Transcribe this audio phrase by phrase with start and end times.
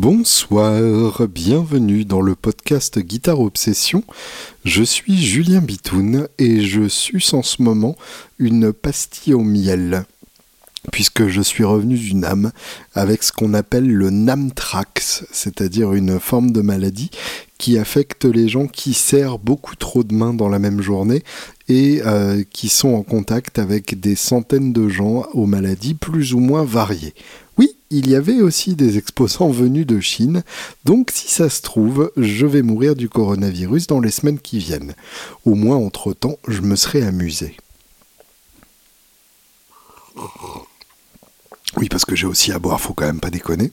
[0.00, 4.04] Bonsoir, bienvenue dans le podcast Guitare Obsession.
[4.64, 7.96] Je suis Julien Bitoun et je suce en ce moment
[8.38, 10.04] une pastille au miel
[10.92, 12.52] puisque je suis revenu du NAM
[12.94, 17.10] avec ce qu'on appelle le NAMTRAX, c'est-à-dire une forme de maladie
[17.58, 21.24] qui affecte les gens qui serrent beaucoup trop de mains dans la même journée
[21.68, 26.38] et euh, qui sont en contact avec des centaines de gens aux maladies plus ou
[26.38, 27.14] moins variées.
[27.90, 30.42] Il y avait aussi des exposants venus de Chine,
[30.84, 34.94] donc si ça se trouve, je vais mourir du coronavirus dans les semaines qui viennent.
[35.46, 37.56] Au moins, entre-temps, je me serai amusé.
[41.76, 43.72] Oui, parce que j'ai aussi à boire, faut quand même pas déconner.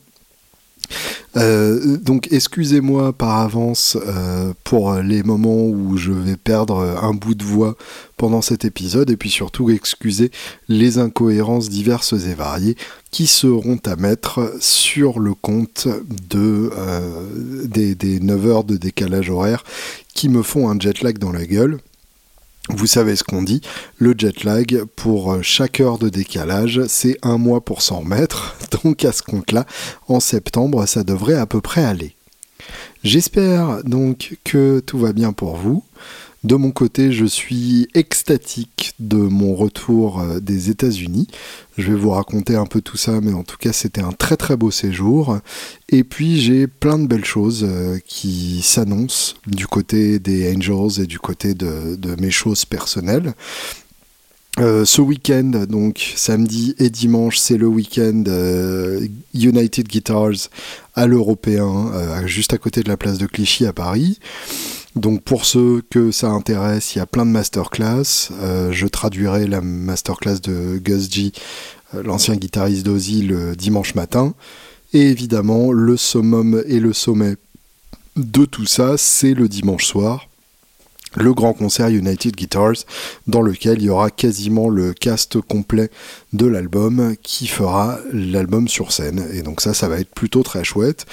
[1.38, 7.35] Euh, donc excusez-moi par avance euh, pour les moments où je vais perdre un bout
[7.35, 7.76] de voix
[8.16, 10.32] pendant cet épisode et puis surtout excusez
[10.70, 12.77] les incohérences diverses et variées
[13.12, 15.87] qui seront à mettre sur le compte
[16.35, 17.29] euh,
[17.65, 19.63] des, des 9 heures de décalage horaire
[20.13, 21.79] qui me font un jet lag dans la gueule.
[22.70, 23.62] Vous savez ce qu'on dit,
[23.98, 29.05] le jet lag pour chaque heure de décalage, c'est un mois pour 100 mètres, donc
[29.05, 29.66] à ce compte-là,
[30.07, 32.16] en septembre, ça devrait à peu près aller.
[33.04, 35.84] J'espère donc que tout va bien pour vous.
[36.46, 41.26] De mon côté, je suis extatique de mon retour euh, des États-Unis.
[41.76, 44.38] Je vais vous raconter un peu tout ça, mais en tout cas, c'était un très
[44.38, 45.40] très beau séjour.
[45.90, 51.07] Et puis, j'ai plein de belles choses euh, qui s'annoncent du côté des Angels et
[51.07, 53.34] du côté de, mes choses personnelles.
[54.57, 58.23] Euh, ce week-end, donc samedi et dimanche, c'est le week-end
[59.34, 60.49] United Guitars
[60.95, 61.91] à l'Européen,
[62.25, 64.19] juste à côté de la place de Clichy à Paris.
[64.95, 68.29] Donc pour ceux que ça intéresse, il y a plein de masterclass.
[68.41, 71.31] Euh, je traduirai la masterclass de Gus G,
[71.94, 74.33] euh, l'ancien guitariste d'Ozzy, le dimanche matin.
[74.94, 77.35] Et évidemment, le summum et le sommet
[78.15, 80.29] de tout ça, c'est le dimanche soir
[81.15, 82.85] le grand concert United Guitars,
[83.27, 85.89] dans lequel il y aura quasiment le cast complet
[86.33, 89.25] de l'album qui fera l'album sur scène.
[89.33, 91.05] Et donc ça, ça va être plutôt très chouette.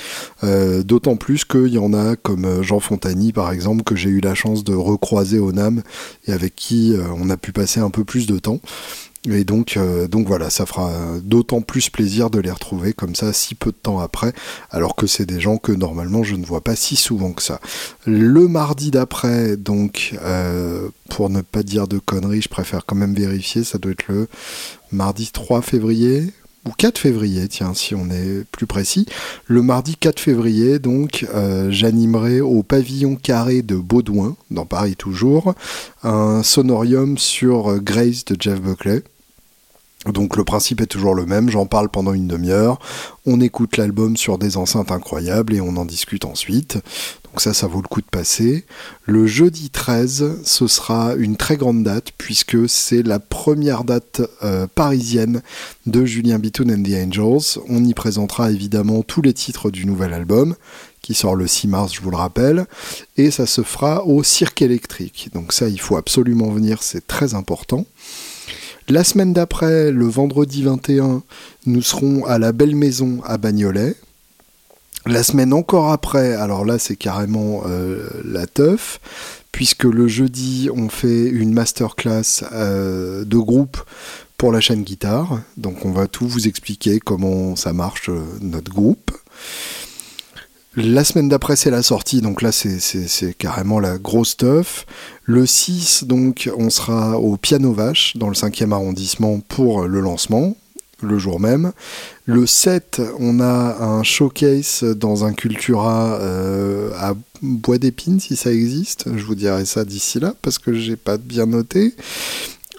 [0.44, 4.20] Euh, d'autant plus qu'il y en a comme Jean Fontani, par exemple, que j'ai eu
[4.20, 5.82] la chance de recroiser au NAM
[6.26, 8.60] et avec qui euh, on a pu passer un peu plus de temps.
[9.30, 10.90] Et donc, euh, donc voilà, ça fera
[11.22, 14.32] d'autant plus plaisir de les retrouver comme ça si peu de temps après,
[14.72, 17.60] alors que c'est des gens que normalement je ne vois pas si souvent que ça.
[18.04, 23.14] Le mardi d'après, donc, euh, pour ne pas dire de conneries, je préfère quand même
[23.14, 24.26] vérifier, ça doit être le
[24.90, 26.32] mardi 3 février,
[26.64, 29.06] ou 4 février, tiens, si on est plus précis.
[29.46, 35.54] Le mardi 4 février, donc, euh, j'animerai au pavillon carré de Baudouin, dans Paris toujours,
[36.02, 39.02] un sonorium sur Grace de Jeff Buckley.
[40.06, 42.80] Donc le principe est toujours le même, j'en parle pendant une demi-heure,
[43.24, 46.78] on écoute l'album sur des enceintes incroyables et on en discute ensuite.
[47.24, 48.66] Donc ça, ça vaut le coup de passer.
[49.06, 54.66] Le jeudi 13, ce sera une très grande date puisque c'est la première date euh,
[54.74, 55.40] parisienne
[55.86, 57.62] de Julien Bitoun and the Angels.
[57.68, 60.56] On y présentera évidemment tous les titres du nouvel album
[61.00, 62.66] qui sort le 6 mars, je vous le rappelle,
[63.16, 65.30] et ça se fera au Cirque électrique.
[65.34, 67.86] Donc ça, il faut absolument venir, c'est très important.
[68.92, 71.22] La semaine d'après, le vendredi 21,
[71.64, 73.96] nous serons à la Belle Maison à Bagnolet.
[75.06, 79.00] La semaine encore après, alors là c'est carrément euh, la teuf,
[79.50, 83.78] puisque le jeudi on fait une masterclass euh, de groupe
[84.36, 85.40] pour la chaîne guitare.
[85.56, 89.10] Donc on va tout vous expliquer comment ça marche euh, notre groupe.
[90.74, 94.86] La semaine d'après, c'est la sortie, donc là, c'est carrément la grosse stuff.
[95.24, 100.56] Le 6, donc, on sera au Piano Vache, dans le 5e arrondissement, pour le lancement,
[101.02, 101.72] le jour même.
[102.24, 107.12] Le 7, on a un showcase dans un Cultura euh, à
[107.42, 109.04] Bois d'Épines, si ça existe.
[109.14, 111.94] Je vous dirai ça d'ici là, parce que j'ai pas bien noté.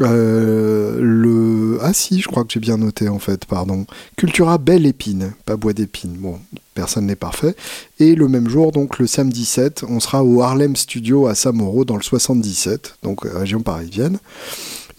[0.02, 3.86] Euh, le ah si, je crois que j'ai bien noté en fait, pardon.
[4.16, 6.16] Cultura Belle Épine, pas Bois d'Épine.
[6.18, 6.40] Bon,
[6.74, 7.56] personne n'est parfait.
[8.00, 11.86] Et le même jour, donc le samedi 7, on sera au Harlem Studio à Samoro
[11.86, 14.18] dans le 77, donc euh, région parisienne.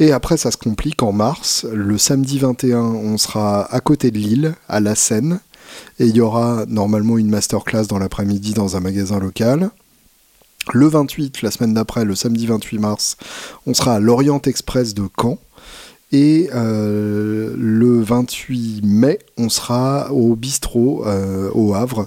[0.01, 1.67] Et après, ça se complique en mars.
[1.73, 5.41] Le samedi 21, on sera à côté de Lille, à La Seine.
[5.99, 9.71] Et il y aura normalement une masterclass dans l'après-midi dans un magasin local.
[10.73, 13.17] Le 28, la semaine d'après, le samedi 28 mars,
[13.67, 15.39] on sera à l'Orient Express de Caen.
[16.13, 22.07] Et euh, le 28 mai, on sera au bistrot euh, au Havre,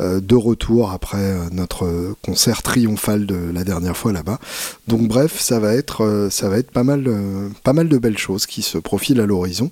[0.00, 4.38] euh, de retour après notre concert triomphal de la dernière fois là-bas.
[4.86, 6.28] Donc bref, ça va être,
[6.72, 9.70] pas mal de belles choses qui se profilent à l'horizon.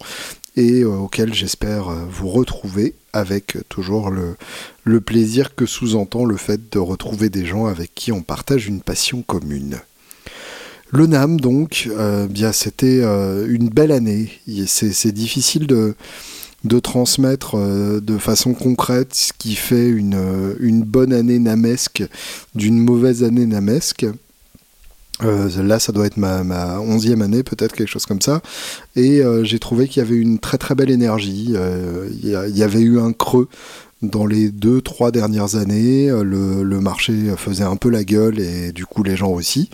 [0.60, 7.30] Et auquel j'espère vous retrouver avec toujours le, plaisir que sous-entend le fait de retrouver
[7.30, 9.80] des gens avec qui on partage une passion commune.
[10.90, 11.88] Le NAM, donc,
[12.28, 14.30] bien, c'était une belle année.
[14.66, 15.94] C'est difficile de,
[16.80, 22.02] transmettre euh, de façon concrète ce qui fait une, euh, une bonne année namesque
[22.54, 24.06] d'une mauvaise année namesque.
[25.22, 28.40] Euh, là, ça doit être ma, onzième année, peut-être quelque chose comme ça.
[28.96, 31.54] Et j'ai trouvé qu'il y avait une très très belle énergie.
[32.22, 33.48] Il y, avait eu un creux
[34.02, 36.08] dans les deux, trois dernières années.
[36.10, 39.70] Le, marché faisait un peu la gueule et du coup les gens aussi.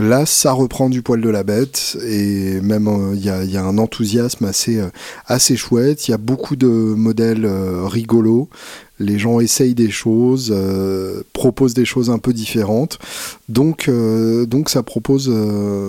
[0.00, 3.78] Là, ça reprend du poil de la bête et même euh, il y, a, un
[3.78, 4.90] enthousiasme assez, euh,
[5.26, 6.06] assez chouette.
[6.06, 8.48] Il y a beaucoup de modèles euh, rigolos
[9.00, 10.52] les gens essayent des choses,
[11.32, 12.98] proposent des choses un peu différentes.
[13.48, 13.88] Donc,
[14.66, 15.32] ça, propose,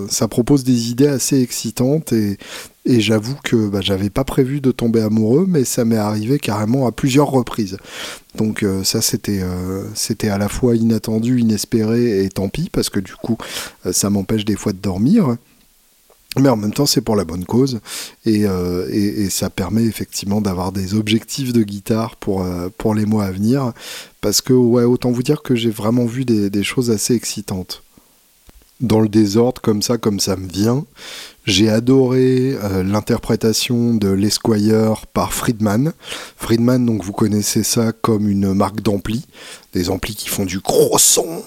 [0.08, 2.38] ça propose des idées assez excitantes et,
[2.84, 6.86] et j'avoue que bah, j'avais pas prévu de tomber amoureux, mais ça m'est arrivé carrément
[6.86, 7.76] à plusieurs reprises.
[8.36, 9.42] Donc ça c'était
[9.94, 13.36] c'était à la fois inattendu, inespéré et tant pis parce que du coup
[13.90, 15.36] ça m'empêche des fois de dormir.
[16.38, 17.80] Mais en même temps c'est pour la bonne cause.
[18.24, 23.32] Et, euh, ça permet effectivement d'avoir des objectifs de guitare pour, euh, les mois à
[23.32, 23.72] venir.
[24.20, 27.82] Parce que ouais autant vous dire que j'ai vraiment vu des, choses assez excitantes.
[28.80, 30.84] Dans le désordre comme ça comme ça me vient
[31.46, 35.92] j'ai adoré euh, l'interprétation de l'Esquire par Friedman.
[36.36, 39.24] Friedman, donc vous connaissez ça comme une marque d'ampli,
[39.72, 41.42] des amplis qui font du gros son.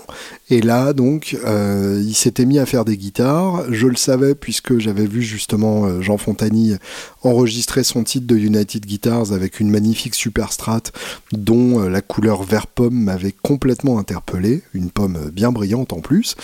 [0.49, 3.63] Et là, donc, euh, il s'était mis à faire des guitares.
[3.71, 6.75] Je le savais puisque j'avais vu justement euh, Jean Fontani
[7.23, 10.83] enregistrer son titre de United Guitars avec une magnifique super strat
[11.31, 16.35] dont la couleur vert pomme m'avait complètement interpellé, une pomme bien brillante en plus.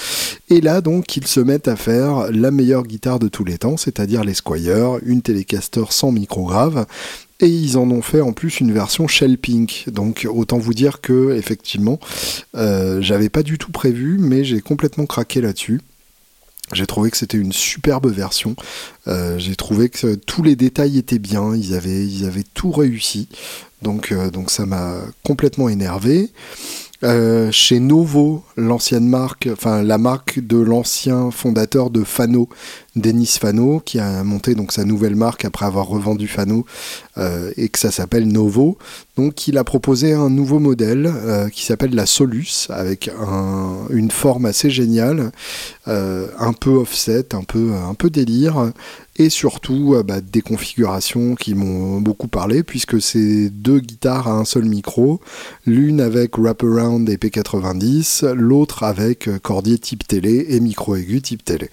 [0.49, 3.77] Et là, donc, ils se mettent à faire la meilleure guitare de tous les temps,
[3.77, 6.85] c'est-à-dire les Squire, une Telecaster sans micro grave,
[7.39, 9.85] et ils en ont fait en plus une version Shell Pink.
[9.91, 11.99] Donc autant vous dire que effectivement,
[12.55, 15.81] euh, j'avais pas du tout prévu, mais j'ai complètement craqué là-dessus.
[16.73, 18.55] J'ai trouvé que c'était une superbe version.
[19.07, 21.55] Euh, j'ai trouvé que tous les détails étaient bien.
[21.55, 23.27] Ils avaient, tout réussi.
[23.81, 26.29] Donc, euh, donc ça m'a complètement énervé.
[27.51, 32.49] Chez Novo, l'ancienne marque, enfin la marque de l'ancien fondateur de Fano,
[32.95, 36.65] Denis Fano, qui a monté donc sa nouvelle marque après avoir revendu Fano
[37.17, 38.77] euh, et que ça s'appelle Novo.
[39.17, 43.11] Donc il a proposé un nouveau modèle euh, qui s'appelle la Solus avec
[43.89, 45.31] une forme assez géniale,
[45.85, 48.71] un peu offset, un peu un peu délire
[49.19, 54.31] et surtout euh, bah, des configurations qui m'ont beaucoup parlé puisque c'est deux guitares à
[54.31, 55.19] un seul micro,
[55.65, 61.43] l'une avec wraparound et P90, l'autre avec euh, cordier type télé et micro aigu type
[61.43, 61.69] télé.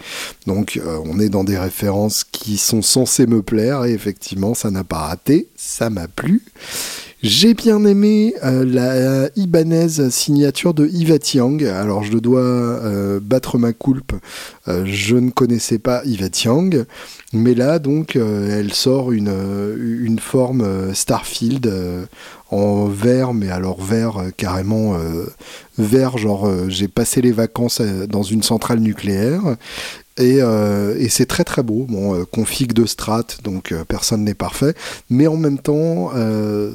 [0.46, 4.70] Donc euh, on est dans des références qui sont censées me plaire et effectivement ça
[4.70, 6.42] n'a pas raté, ça m'a plu.
[7.22, 11.64] J'ai bien aimé euh, la Ibanez signature de Yvette Yang.
[11.64, 14.12] Alors je dois euh, battre ma coulpe.
[14.68, 16.84] Euh, je ne connaissais pas Yvette Yang.
[17.32, 19.32] Mais là, donc, elle sort une,
[20.00, 21.70] une forme Starfield
[22.50, 24.96] en vert, mais alors vert carrément
[25.76, 29.56] vert, genre j'ai passé les vacances dans une centrale nucléaire.
[30.18, 31.86] Euh, et, c'est très très beau.
[31.88, 34.74] Bon, euh, config de strat, donc euh, personne n'est parfait.
[35.10, 36.10] Mais en même temps,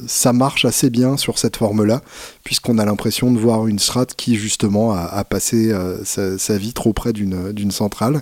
[0.08, 2.02] ça marche assez bien sur cette forme-là,
[2.44, 6.94] puisqu'on a l'impression de voir une strat qui justement a, passé sa, sa, vie trop
[6.94, 8.22] près d'une centrale.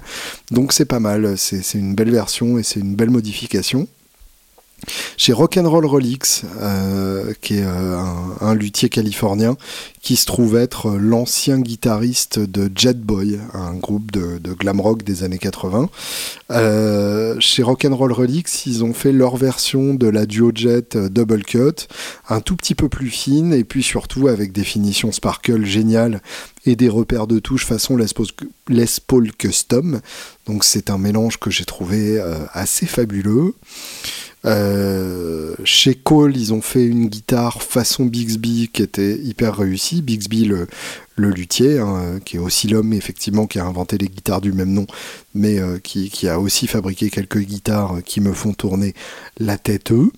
[0.52, 1.38] Donc c'est pas mal.
[1.38, 3.88] C'est une belle version et c'est une belle modification.
[5.18, 8.02] Chez Rock'n'Roll Relics, euh, qui est euh,
[8.42, 9.58] un, luthier californien,
[10.02, 15.24] qui se trouve être l'ancien guitariste de Jet Boy, un groupe de, glam rock des
[15.24, 15.90] années 80.
[16.52, 21.88] Euh, chez Rock'n'Roll Relics, ils ont fait leur version de la Duo Jet Double Cut,
[22.30, 26.22] un tout petit peu plus fine, et puis surtout avec des finitions sparkle géniales
[26.66, 30.00] et des repères de touche façon Les Paul Custom.
[30.46, 32.22] Donc c'est un mélange que j'ai trouvé
[32.54, 33.54] assez fabuleux.
[34.46, 40.01] Euh, chez Cole, ils ont fait une guitare façon Bixby qui était hyper réussie.
[40.01, 40.67] Bixby, le,
[41.17, 44.88] luthier, hein, qui est aussi l'homme effectivement qui a inventé les guitares du même nom,
[45.34, 48.93] mais euh, qui, qui, a aussi fabriqué quelques guitares qui me font tourner
[49.38, 50.12] la tête eux.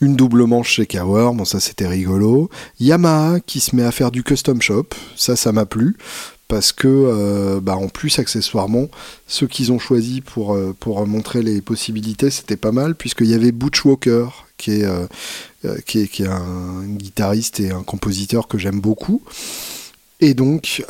[0.00, 2.50] Une double manche chez Kawer, bon ça c'était rigolo.
[2.80, 5.96] Yamaha qui se met à faire du custom shop, ça ça m'a plu
[6.48, 8.88] parce que euh, bah, en plus accessoirement
[9.26, 13.34] ceux qu'ils ont choisi pour, euh, pour montrer les possibilités c'était pas mal puisqu'il y
[13.34, 14.26] avait Butch Walker
[14.58, 15.06] qui est, euh,
[15.86, 19.22] qui est, qui est un guitariste et un compositeur que j'aime beaucoup
[20.20, 20.84] et donc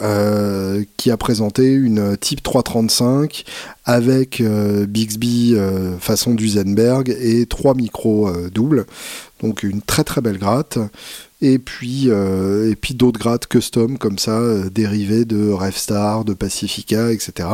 [0.98, 3.44] qui a présenté une Type 335
[3.86, 5.56] avec Bixby
[6.00, 8.84] façon Duesenberg et trois micros doubles.
[9.42, 10.78] Donc une très très belle gratte
[11.42, 17.10] et puis, euh, puis d'autres grades custom comme ça, euh, dérivés de Revstar, de Pacifica,
[17.10, 17.48] etc.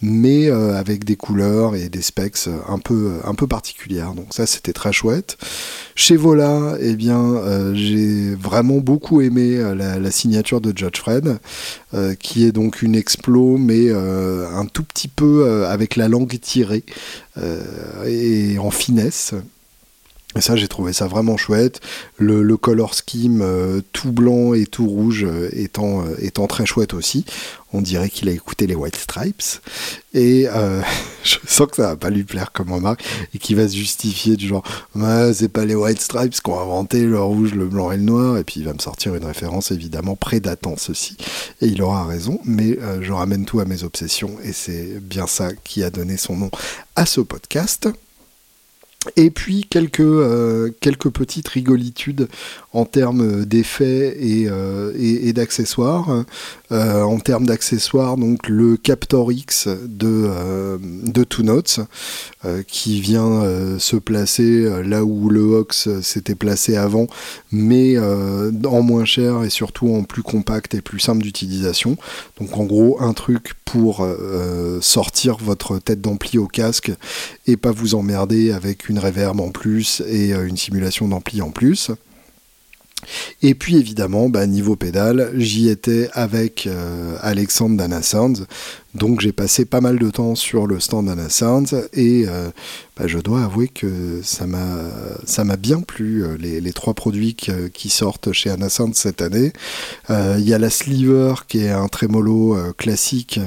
[0.00, 4.14] Mais euh, avec des couleurs et des specs un peu, un peu particulières.
[4.14, 5.36] Donc ça, c'était très chouette.
[5.94, 11.38] Chez Vola, eh bien, j'ai vraiment beaucoup aimé la, signature de Judge Fred,
[12.20, 16.84] qui est donc une explo, mais un tout petit peu avec la langue tirée
[18.06, 19.34] et en finesse.
[20.36, 21.80] Et ça, j'ai trouvé ça vraiment chouette.
[22.18, 26.92] Le, color scheme euh, tout blanc et tout rouge euh, étant, euh, étant très chouette
[26.92, 27.24] aussi.
[27.72, 29.42] On dirait qu'il a écouté les White Stripes.
[30.12, 30.46] Et
[31.24, 33.04] je sens que ça va pas lui plaire comme remarque
[33.34, 34.62] et qu'il va se justifier du genre
[35.34, 38.38] c'est pas les White Stripes qui ont inventé le rouge, le blanc et le noir.
[38.38, 41.16] Et puis il va me sortir une référence évidemment prédatant ceci.
[41.60, 45.50] Et il aura raison, mais je ramène tout à mes obsessions et c'est bien ça
[45.64, 46.50] qui a donné son nom
[46.96, 47.88] à ce podcast.
[49.14, 52.28] Et puis quelques, euh, quelques petites rigolitudes
[52.72, 56.24] en termes d'effets et, euh, et, d'accessoires.
[56.72, 61.80] Euh, en termes d'accessoires, donc le Captor X de, de Two Notes,
[62.66, 67.06] qui vient se placer là où le Hox s'était placé avant,
[67.52, 71.96] mais en moins cher et surtout en plus compact et plus simple d'utilisation.
[72.38, 74.06] Donc en gros, un truc pour
[74.80, 76.92] sortir votre tête d'ampli au casque
[77.46, 81.90] et pas vous emmerder avec une reverb en plus et une simulation d'ampli en plus.
[83.42, 88.46] Et puis évidemment, bah, niveau pédale, j'y étais avec euh, Alexandre Dana Sounds,
[88.94, 92.50] donc j'ai passé pas mal de temps sur le stand Dana Sounds et euh,
[92.96, 98.32] bah, je dois avouer que ça m'a bien plu euh, les, trois produits qui, sortent
[98.32, 99.52] chez Anna Sounds cette année.
[100.08, 103.40] Il y a la Sliver qui est un trémolo classique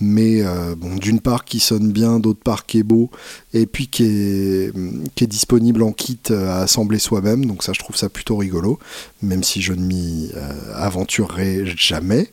[0.00, 3.10] mais euh, bon, d'une part qui sonne bien, d'autre part qui est beau,
[3.54, 4.72] et puis qui est,
[5.14, 8.78] qui est disponible en kit à assembler soi-même, donc ça je trouve ça plutôt rigolo,
[9.22, 12.28] même si je ne m'y euh, aventurerai jamais.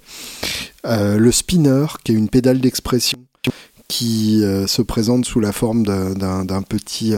[0.86, 3.20] Euh, le spinner, qui est une pédale d'expression
[3.90, 7.14] qui se présente sous la forme d'un petit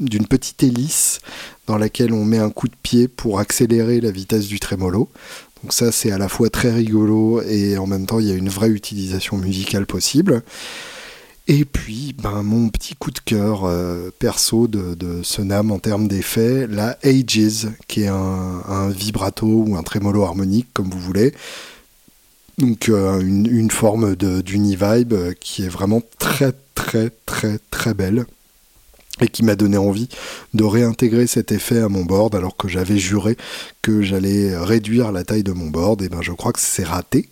[0.00, 1.20] d'une petite hélice
[1.66, 5.10] dans laquelle on met un coup de pied pour accélérer la vitesse du trémolo.
[5.62, 8.34] Donc ça, c'est à la fois très rigolo et en même temps, il y a
[8.34, 10.42] une vraie utilisation musicale possible.
[11.48, 16.06] Et puis, ben, mon petit coup de cœur euh, perso de, ce NAM en termes
[16.06, 21.34] d'effet, la Ages, qui est un, vibrato ou un trémolo harmonique, comme vous voulez.
[22.60, 28.26] Donc euh, une, forme d'univibe euh, qui est vraiment très très très très belle
[29.22, 30.08] et qui m'a donné envie
[30.52, 33.36] de réintégrer cet effet à mon board alors que j'avais juré
[33.80, 36.02] que j'allais réduire la taille de mon board.
[36.02, 37.28] Et ben je crois que c'est raté.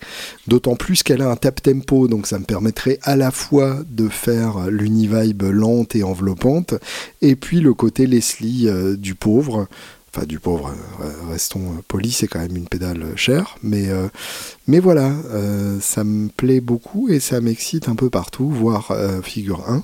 [0.47, 4.09] D'autant plus qu'elle a un tap tempo donc ça me permettrait à la fois de
[4.09, 6.75] faire l'univibe lente et enveloppante
[7.21, 9.69] et puis le côté Leslie euh, du pauvre
[10.15, 10.73] enfin du pauvre,
[11.03, 14.09] euh, restons polis, c'est quand même une pédale chère, mais, euh,
[14.67, 19.83] voilà, euh, ça me plaît beaucoup et ça m'excite un peu partout, voire figure 1.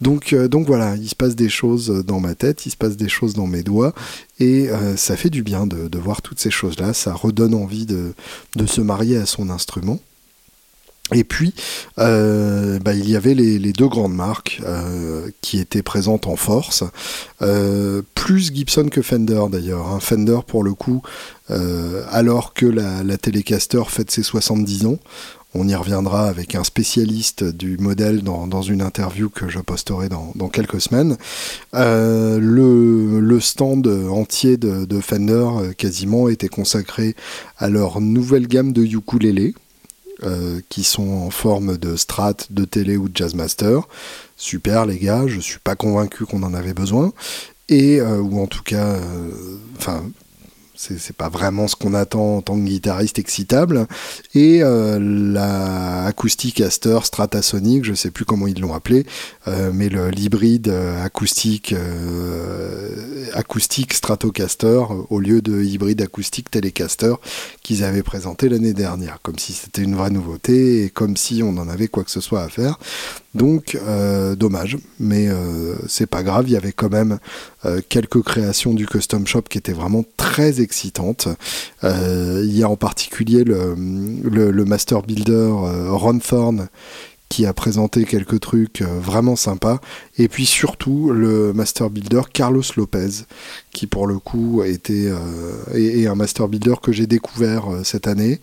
[0.00, 3.08] Donc, donc voilà, il se passe des choses dans ma tête, il se passe des
[3.08, 3.94] choses dans mes doigts,
[4.38, 8.14] et ça fait du bien de, voir toutes ces choses-là, ça redonne envie de
[8.66, 10.00] se marier à son instrument.
[11.12, 11.54] Et puis,
[11.98, 16.84] euh, bah, il y avait les, deux grandes marques euh, qui étaient présentes en force,
[17.42, 19.88] euh, plus Gibson que Fender d'ailleurs.
[19.88, 20.00] Hein.
[20.00, 21.02] Fender pour le coup,
[22.12, 24.98] alors que la, la Telecaster fête ses 70 ans.
[25.52, 30.48] On y reviendra avec un spécialiste du modèle dans, une interview que je posterai dans,
[30.48, 31.16] quelques semaines.
[31.72, 37.16] le, stand entier de, de Fender quasiment était consacré
[37.58, 39.54] à leur nouvelle gamme de ukulélé
[40.24, 43.80] euh, qui sont en forme de strat, de télé ou de jazzmaster.
[44.36, 47.12] Super les gars, je suis pas convaincu qu'on en avait besoin.
[47.68, 49.30] Et, euh, ou en tout cas, euh,
[49.78, 50.02] enfin,
[50.80, 53.86] c'est pas vraiment ce qu'on attend en tant que guitariste excitable.
[54.34, 59.04] Et euh, la acoustique Stratasonic, je sais plus comment ils l'ont appelé,
[59.46, 61.74] euh, mais l'hybride euh, acoustique
[63.34, 67.14] acoustique Stratocaster au lieu de hybride acoustique Telecaster
[67.62, 71.56] qu'ils avaient présenté l'année dernière, comme si c'était une vraie nouveauté et comme si on
[71.58, 72.78] en avait quoi que ce soit à faire.
[73.34, 76.48] Donc, euh, dommage, mais euh, c'est pas grave.
[76.48, 77.18] Il y avait quand même
[77.64, 81.28] euh, quelques créations du custom shop qui étaient vraiment très excitantes.
[81.82, 83.74] il y a en particulier le,
[84.24, 85.50] le, master builder
[85.88, 86.68] Ron Thorne
[87.28, 89.78] qui a présenté quelques trucs vraiment sympas.
[90.18, 93.24] Et puis surtout le master builder Carlos Lopez,
[93.72, 95.12] qui pour le coup a été
[95.72, 98.40] est, un master builder que j'ai découvert cette année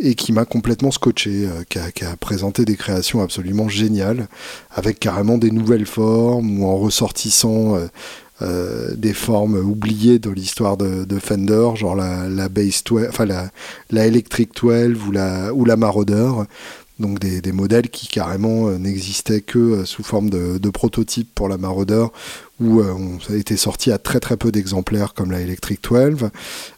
[0.00, 4.28] et qui m'a complètement scotché, euh, qui, a, présenté des créations absolument géniales,
[4.70, 7.86] avec carrément des nouvelles formes, ou en ressortissant euh,
[8.42, 13.50] euh, des formes oubliées de l'histoire de, Fender, genre la, la Base 12, enfin la,
[14.06, 16.30] Electric 12 ou la, Marauder.
[17.00, 20.70] Donc des, modèles qui carrément n'existaient que sous forme de, de
[21.34, 22.06] pour la Marauder
[22.60, 22.82] où
[23.26, 26.30] ça a été sorti à très très peu d'exemplaires comme la Electric 12.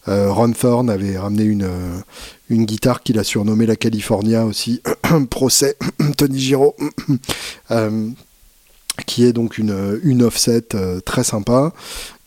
[0.06, 1.68] Ron Thorne avait ramené une,
[2.50, 4.82] une guitare qu'il a surnommée la California aussi,
[5.30, 5.76] procès
[6.16, 6.76] Tony Giraud,
[7.70, 8.10] euh,
[9.04, 11.72] qui est donc une, offset euh, très sympa.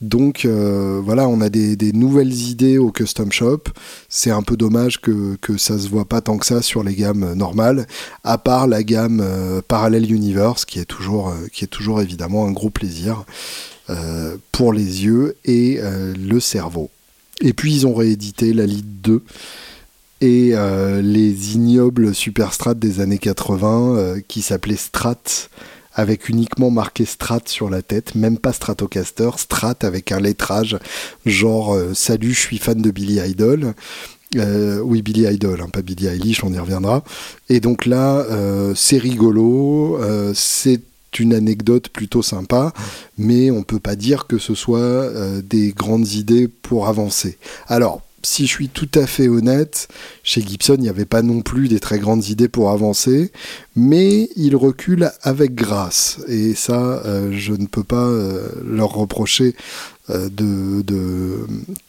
[0.01, 3.63] Donc euh, voilà, on a des, nouvelles idées au custom shop.
[4.10, 6.96] C'est un peu dommage que, que ça se voit pas tant que ça sur les
[6.96, 7.88] gammes normales,
[8.24, 9.24] à part la gamme
[9.68, 11.32] Parallel Universe, qui est toujours,
[12.01, 13.24] évidemment un gros plaisir
[14.51, 16.89] pour les yeux et le cerveau.
[17.42, 19.24] Et puis ils ont réédité la Lite 2
[20.24, 25.50] et euh, les ignobles Superstrat des années 80 euh, qui s'appelaient Strat
[25.95, 30.77] avec uniquement marqué Strat sur la tête, même pas Stratocaster, Strat avec un lettrage
[31.25, 33.73] genre euh, Salut, je suis fan de Billy Idol.
[34.35, 37.03] oui, Billy Idol, hein, pas Billy Eilish, on y reviendra.
[37.50, 38.25] Et donc là,
[38.75, 40.00] c'est rigolo,
[40.33, 40.81] c'est
[41.19, 42.73] une anecdote plutôt sympa,
[43.17, 45.12] mais on peut pas dire que ce soit
[45.43, 47.38] des grandes idées pour avancer.
[47.67, 49.88] Alors, si je suis tout à fait honnête,
[50.24, 53.32] chez Gibson, il n'y avait pas non plus des très grandes idées pour avancer,
[53.75, 56.20] mais ils reculent avec grâce.
[56.27, 59.56] Et ça, euh, je ne peux pas euh, leur reprocher
[60.10, 60.30] euh,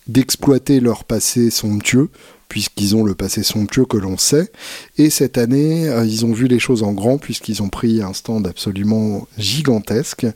[0.06, 2.10] d'exploiter leur passé somptueux,
[2.48, 4.50] puisqu'ils ont le passé somptueux que l'on sait.
[4.98, 8.46] Et cette année, ils ont vu les choses en grand, puisqu'ils ont pris un stand
[8.46, 10.26] absolument gigantesque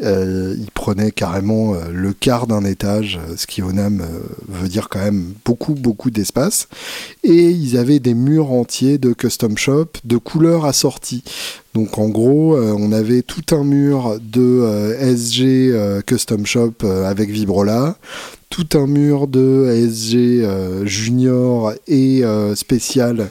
[0.00, 4.06] euh, il prenait carrément euh, le quart d'un étage, euh, ce qui au NAM
[4.46, 6.68] veut dire quand même beaucoup, beaucoup d'espace.
[7.24, 11.24] Et ils avaient des murs entiers de custom shop, de couleurs assorties.
[11.74, 17.96] Donc en gros, on avait tout un mur de SG Custom Shop avec Vibrola,
[18.50, 20.44] tout un mur de SG
[20.86, 22.22] Junior et
[22.54, 23.20] spécial.
[23.20, 23.24] euh,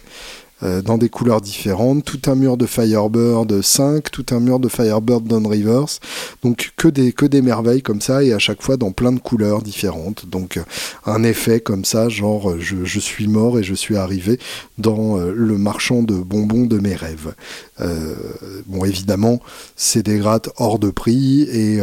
[0.62, 5.24] dans des couleurs différentes, tout un mur de Firebird 5, tout un mur de Firebird
[5.24, 6.00] Down Rivers,
[6.44, 9.20] donc que des, que des merveilles comme ça, et à chaque fois dans plein de
[9.20, 10.64] couleurs différentes, donc euh,
[11.06, 14.40] un effet comme ça, genre euh, je, je suis mort et je suis arrivé
[14.78, 17.34] dans le marchand de bonbons de mes rêves.
[18.68, 19.40] bon, évidemment,
[19.76, 21.80] c'est des grattes hors de prix et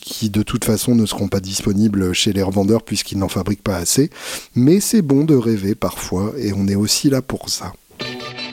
[0.00, 3.76] qui de toute façon ne seront pas disponibles chez les revendeurs puisqu'ils n'en fabriquent pas
[3.76, 4.10] assez,
[4.54, 7.72] mais c'est bon de rêver parfois et on est aussi là pour ça.
[7.98, 8.47] thank you.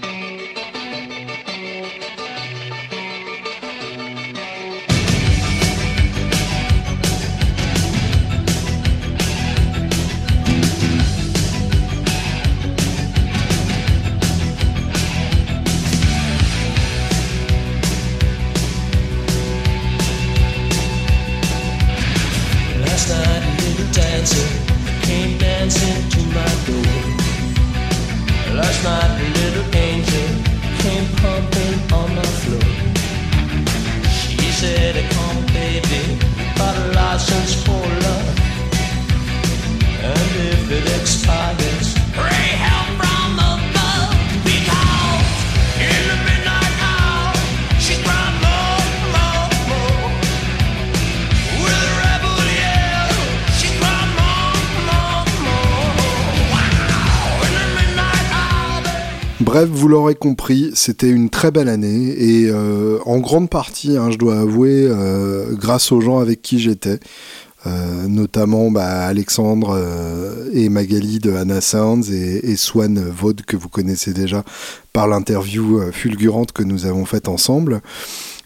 [60.14, 64.86] Compris, c'était une très belle année et euh, en grande partie, hein, je dois avouer,
[64.88, 67.00] euh, grâce aux gens avec qui j'étais.
[67.68, 69.76] Euh, notamment bah, Alexandre
[70.54, 74.44] et Magali de Anna Sounds et, et Swan Vaud que vous connaissez déjà
[74.94, 77.82] par l'interview fulgurante que nous avons faite ensemble.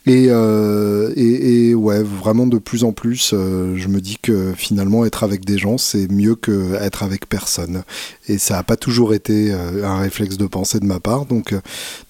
[0.10, 5.24] Euh, et, ouais, vraiment de plus en plus, euh, je me dis que finalement être
[5.24, 7.84] avec des gens, c'est mieux que être avec personne.
[8.28, 11.26] Et ça n'a pas toujours été euh, un réflexe de pensée de ma part.
[11.26, 11.54] Donc,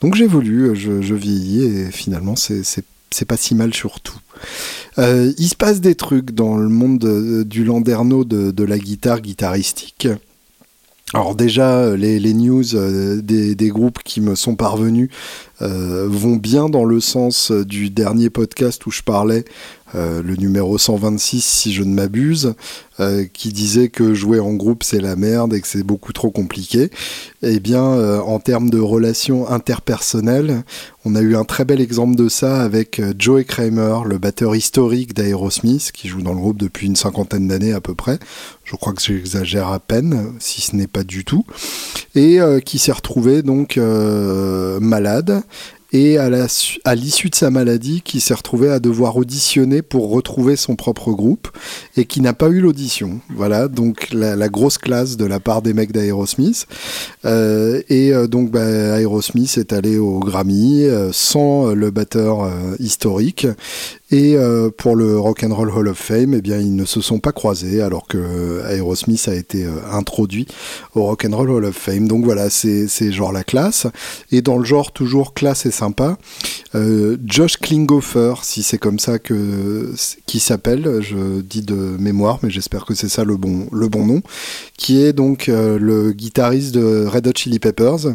[0.02, 2.62] donc j'évolue, je, vieillis et finalement c'est
[3.12, 4.20] c'est pas si mal surtout.
[4.98, 10.08] il se passe des trucs dans le monde du landerneau de, de, la guitare guitaristique.
[11.14, 12.64] Alors déjà, les, les news
[13.22, 15.10] des, des, groupes qui me sont parvenus
[15.62, 19.44] euh, vont bien dans le sens du dernier podcast où je parlais
[19.94, 22.54] le numéro 126 si je ne m'abuse,
[23.34, 26.92] qui disait que jouer en groupe c'est la merde et que c'est beaucoup trop compliqué.
[27.42, 30.64] Eh bien, en termes de relations interpersonnelles,
[31.06, 35.14] on a eu un très bel exemple de ça avec Joey Kramer, le batteur historique
[35.14, 38.20] d'Aerosmith, qui joue dans le groupe depuis une cinquantaine d'années à peu près.
[38.66, 41.46] Je crois que j'exagère à peine, si ce n'est pas du tout.
[42.16, 45.42] Et qui s'est retrouvé donc malade
[45.92, 50.76] et à l'issue de sa maladie qui s'est retrouvé à devoir auditionner pour retrouver son
[50.76, 51.50] propre groupe
[51.98, 53.20] et qui n'a pas eu l'audition.
[53.36, 56.68] Voilà, donc la, grosse classe de la part des mecs d'Aerosmith.
[57.26, 62.50] Euh, et euh, donc bah, Aerosmith est allé au Grammy euh, sans le batteur
[62.80, 63.48] historique
[64.12, 64.36] et
[64.78, 67.32] pour le Rock and Roll Hall of Fame, eh bien, ils ne se sont pas
[67.32, 70.48] croisés alors que Aerosmith a été introduit
[70.96, 72.08] au Rock and Roll Hall of Fame.
[72.08, 73.86] Donc voilà, c'est genre la classe.
[74.32, 75.72] Et dans le genre toujours classe et
[76.76, 79.94] euh, Josh Klinghoffer, si c'est comme ça que
[80.26, 84.06] qui s'appelle, je dis de mémoire, mais j'espère que c'est ça le bon le bon
[84.06, 84.22] nom,
[84.78, 88.14] qui est donc le guitariste de Red Hot Chili Peppers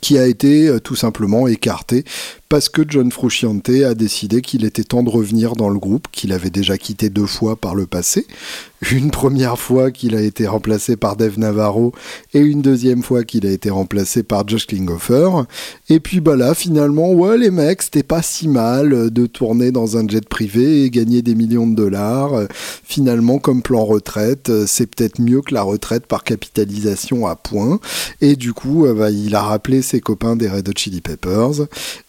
[0.00, 2.04] qui a été tout simplement écarté
[2.48, 6.32] parce que John Frusciante a décidé qu'il était temps de revenir dans le groupe, qu'il
[6.32, 8.26] avait déjà quitté deux fois par le passé.
[8.92, 11.92] Une première fois qu'il a été remplacé par Dave Navarro
[12.34, 15.30] et une deuxième fois qu'il a été remplacé par Josh Klinghoffer.
[15.88, 19.96] Et puis bah là, finalement, ouais, les mecs, c'était pas si mal de tourner dans
[19.96, 22.42] un jet privé et gagner des millions de dollars.
[22.84, 27.80] Finalement, comme plan retraite, c'est peut-être mieux que la retraite par capitalisation à point.
[28.20, 31.66] Et du coup, bah, il a rappelé ses copains des Red Hot Chili Peppers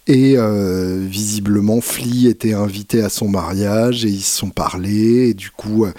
[0.08, 5.30] et euh, visiblement, Flea était invité à son mariage et ils se sont parlé.
[5.30, 5.92] Et du coup, euh,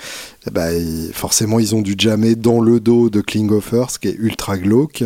[0.50, 0.68] bah,
[1.12, 5.04] forcément, ils ont dû jammer dans le dos de Klinghoffer, ce qui est ultra glauque.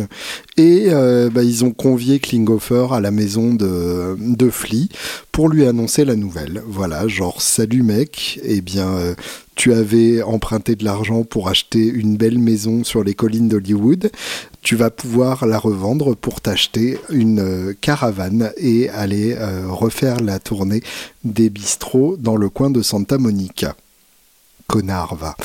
[0.55, 4.87] Et euh, bah, ils ont convié Klinghoffer à la maison de, de Flea
[5.33, 6.63] pour lui annoncer la nouvelle.
[6.65, 9.15] Voilà, genre, salut mec, eh bien,
[9.55, 14.11] tu avais emprunté de l'argent pour acheter une belle maison sur les collines d'Hollywood,
[14.61, 20.39] tu vas pouvoir la revendre pour t'acheter une euh, caravane et aller euh, refaire la
[20.39, 20.81] tournée
[21.23, 23.75] des bistrots dans le coin de Santa Monica
[24.65, 25.35] connard va.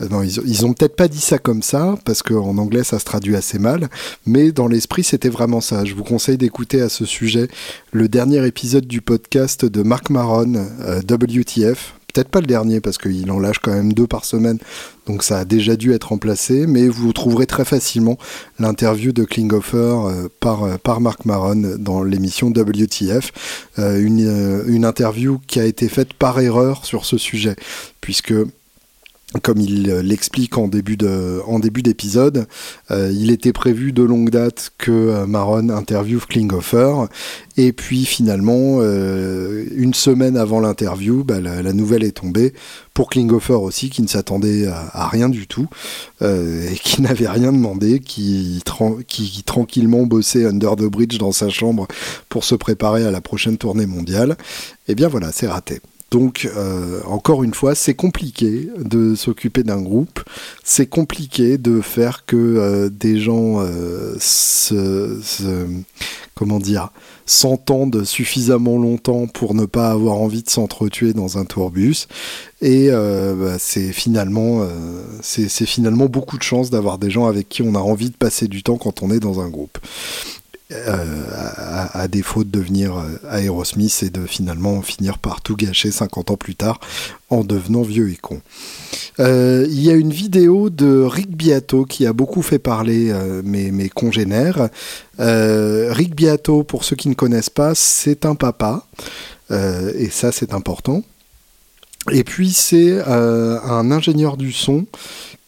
[0.00, 3.00] Euh, non, ils, ils ont peut-être pas dit ça comme ça, parce qu'en anglais ça
[3.00, 3.88] se traduit assez mal,
[4.24, 5.84] mais dans l'esprit c'était vraiment ça.
[5.84, 7.48] Je vous conseille d'écouter à ce sujet
[7.90, 10.66] le dernier épisode du podcast de Mark Maron,
[11.10, 14.58] WTF, peut-être pas le dernier parce qu'il en lâche quand même deux par semaine,
[15.06, 18.18] donc ça a déjà dû être remplacé, mais vous trouverez très facilement
[18.58, 23.30] l'interview de Klinghoffer euh, par, euh, par Mark Maron dans l'émission WTF,
[23.78, 27.54] euh, une, une interview qui a été faite par erreur sur ce sujet,
[28.00, 28.34] puisque
[29.42, 32.46] comme il euh, l'explique en début d'épisode,
[32.90, 36.94] euh, il était prévu de longue date que euh, Maron interviewe Klinghoffer,
[37.58, 42.54] et puis finalement, une semaine avant l'interview, bah, la, nouvelle est tombée
[42.94, 45.66] pour Klinghoffer aussi, qui ne s'attendait à, rien du tout
[46.22, 48.62] et qui n'avait rien demandé, qui,
[49.08, 51.88] qui, tranquillement bossait under the bridge dans sa chambre
[52.28, 54.36] pour se préparer à la prochaine tournée mondiale.
[54.86, 55.80] Et eh bien voilà, c'est raté.
[56.10, 60.22] Donc, euh, encore une fois, c'est compliqué de s'occuper d'un groupe,
[60.64, 65.20] c'est compliqué de faire que euh, des gens euh, se,
[66.34, 66.92] comment dire,
[67.26, 72.08] s'entendent suffisamment longtemps pour ne pas avoir envie de s'entretuer dans un tourbus.
[72.62, 74.66] Et bah, c'est finalement,
[75.20, 78.48] c'est finalement beaucoup de chance d'avoir des gens avec qui on a envie de passer
[78.48, 79.78] du temps quand on est dans un groupe.
[80.70, 81.24] Euh,
[81.94, 86.36] à, défaut de devenir euh, Aerosmith et de finalement finir par tout gâcher 50 ans
[86.36, 86.78] plus tard
[87.30, 88.42] en devenant vieux et con.
[89.18, 93.70] Euh, il y a une vidéo de Rick Beato qui a beaucoup fait parler mes,
[93.70, 94.68] mes, congénères.
[95.18, 98.86] Rick Beato, pour ceux qui ne connaissent pas, c'est un papa,
[99.50, 101.02] et ça c'est important.
[102.12, 104.84] Et puis c'est un ingénieur du son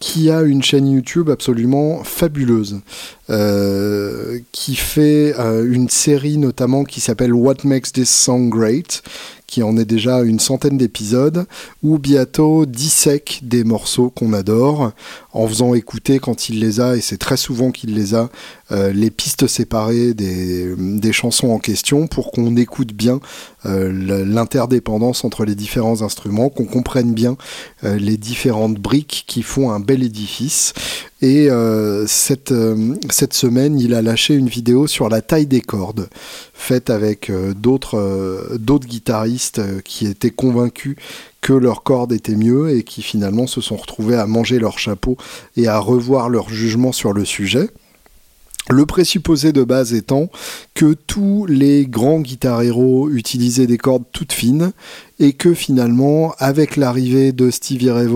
[0.00, 2.80] qui a une chaîne YouTube absolument fabuleuse,
[3.28, 9.02] euh, qui fait euh, une série notamment qui s'appelle What Makes This Song Great,
[9.46, 11.44] qui en est déjà une centaine d'épisodes,
[11.82, 14.92] où Biato dissèque des morceaux qu'on adore,
[15.32, 18.30] en faisant écouter quand il les a, et c'est très souvent qu'il les a,
[18.72, 23.20] euh, les pistes séparées des, des, chansons en question, pour qu'on écoute bien
[23.64, 27.36] l'interdépendance entre les différents instruments, qu'on comprenne bien
[27.82, 30.72] les différentes briques qui font un bel édifice.
[31.22, 31.48] Et
[32.06, 32.54] cette,
[33.10, 36.08] cette semaine, il a lâché une vidéo sur la taille des cordes,
[36.54, 40.96] faite avec d'autres d'autres guitaristes qui étaient convaincus
[41.40, 45.16] que leurs cordes étaient mieux et qui finalement se sont retrouvés à manger leur chapeau
[45.56, 47.68] et à revoir leur jugement sur le sujet.
[48.68, 50.30] Le présupposé de base étant
[50.74, 54.72] que tous les grands guitar héros utilisaient des cordes toutes fines
[55.18, 58.08] et que finalement, avec l'arrivée de Stevie Ray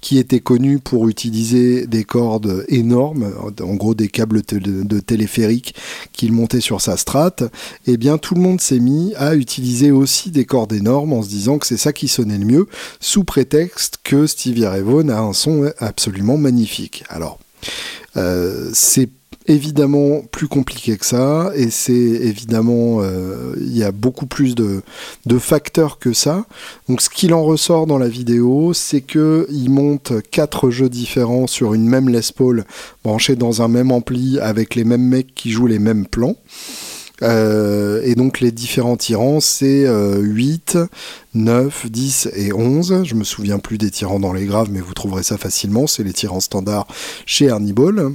[0.00, 5.74] qui était connu pour utiliser des cordes énormes, en gros des câbles de téléphérique
[6.12, 7.36] qu'il montait sur sa strat,
[7.86, 11.28] eh bien tout le monde s'est mis à utiliser aussi des cordes énormes en se
[11.28, 12.66] disant que c'est ça qui sonnait le mieux,
[13.00, 17.04] sous prétexte que Stevie Ray a un son absolument magnifique.
[17.08, 17.38] Alors,
[18.16, 19.08] euh, c'est
[19.48, 24.82] évidemment plus compliqué que ça et c'est évidemment euh, il y a beaucoup plus de,
[25.38, 26.44] facteurs que ça
[26.88, 31.46] donc ce qu'il en ressort dans la vidéo c'est que il monte quatre jeux différents
[31.46, 32.64] sur une même Les Paul
[33.04, 36.36] branchés dans un même ampli avec les mêmes mecs qui jouent les mêmes plans
[37.22, 40.78] euh, et donc les différents tyrans, c'est 8,
[41.34, 43.02] 9, 10 et 11.
[43.02, 45.88] Je me souviens plus des tyrans dans les graves, mais vous trouverez ça facilement.
[45.88, 46.86] C'est les tyrans standards
[47.26, 48.14] chez Ball.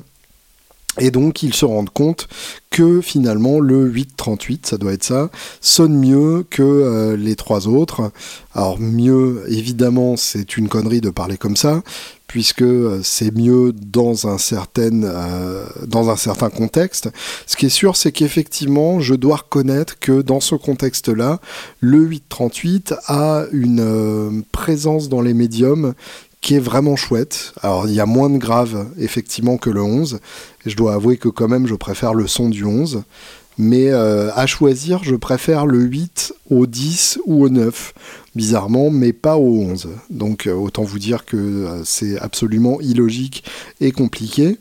[0.99, 2.27] Et donc ils se rendent compte
[2.69, 5.29] que finalement le 838, ça doit être ça,
[5.59, 8.11] sonne mieux que euh, les trois autres.
[8.53, 11.81] Alors mieux, évidemment, c'est une connerie de parler comme ça,
[12.27, 17.09] puisque euh, c'est mieux dans un, certain, euh, dans un certain contexte.
[17.47, 21.39] Ce qui est sûr, c'est qu'effectivement, je dois reconnaître que dans ce contexte-là,
[21.79, 25.95] le 838 a une présence dans les médiums
[26.43, 27.53] qui est vraiment chouette.
[27.63, 30.19] Alors il y a moins de graves effectivement que le 11,
[30.65, 33.03] et je dois avouer que quand même je préfère le son du 11,
[33.57, 37.93] mais euh, à choisir je préfère le 8 au 10 ou au 9,
[38.35, 39.87] bizarrement, mais pas au 11.
[40.09, 43.45] Donc euh, autant vous dire que euh, c'est absolument illogique
[43.79, 44.57] et compliqué.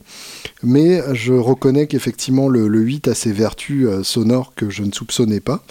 [0.63, 5.65] Mais je reconnais qu'effectivement le, 8 a ses vertus sonores que je ne soupçonnais pas.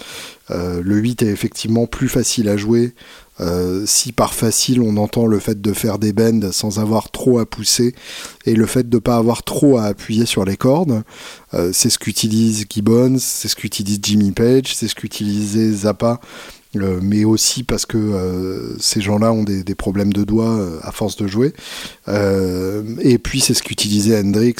[0.50, 2.92] le 8 est effectivement plus facile à jouer
[3.40, 7.38] euh, si par facile on entend le fait de faire des bends sans avoir trop
[7.38, 7.94] à pousser
[8.44, 11.02] et le fait de ne pas avoir trop à appuyer sur les cordes,
[11.54, 16.20] euh, c'est ce qu'utilise Gibbons, c'est ce qu'utilise Jimmy Page, c'est ce qu'utilisait Zappa,
[16.76, 21.16] euh, mais aussi parce que ces gens-là ont des, des, problèmes de doigts à force
[21.16, 21.54] de jouer.
[22.08, 24.56] et puis c'est ce qu'utilisait Hendrix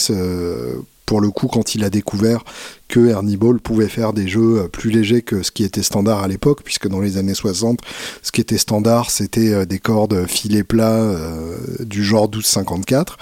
[1.06, 2.44] pour le coup quand il a découvert
[2.88, 6.22] que Ernie Ball pouvait faire des jeux euh, plus légers que ce qui était standard
[6.22, 7.80] à l'époque, puisque dans les années 60,
[8.22, 13.18] ce qui était standard, c'était euh, des cordes filets plats euh, du genre 1254.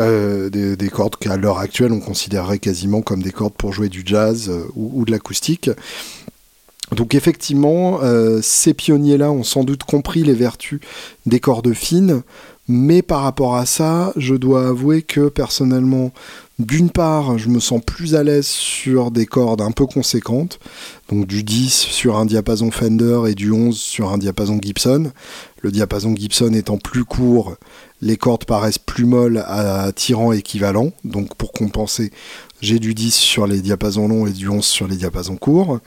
[0.00, 4.02] Euh, des, cordes qu'à l'heure actuelle on considérerait quasiment comme des cordes pour jouer du
[4.04, 5.70] jazz ou, de l'acoustique.
[6.90, 8.00] Donc effectivement,
[8.42, 10.80] ces pionniers-là ont sans doute compris les vertus
[11.26, 12.22] des cordes fines,
[12.66, 16.12] mais par rapport à ça, je dois avouer que personnellement,
[16.58, 20.58] d'une part, je me sens plus à l'aise sur des cordes un peu conséquentes,
[21.10, 25.10] donc du 10 sur un diapason Fender et du 11 sur un diapason Gibson.
[25.60, 27.56] Le diapason Gibson étant plus court,
[28.00, 32.12] les cordes paraissent plus molles à tirant équivalent, donc pour compenser,
[32.60, 35.80] j'ai du 10 sur les diapasons longs et du 11 sur les diapasons courts.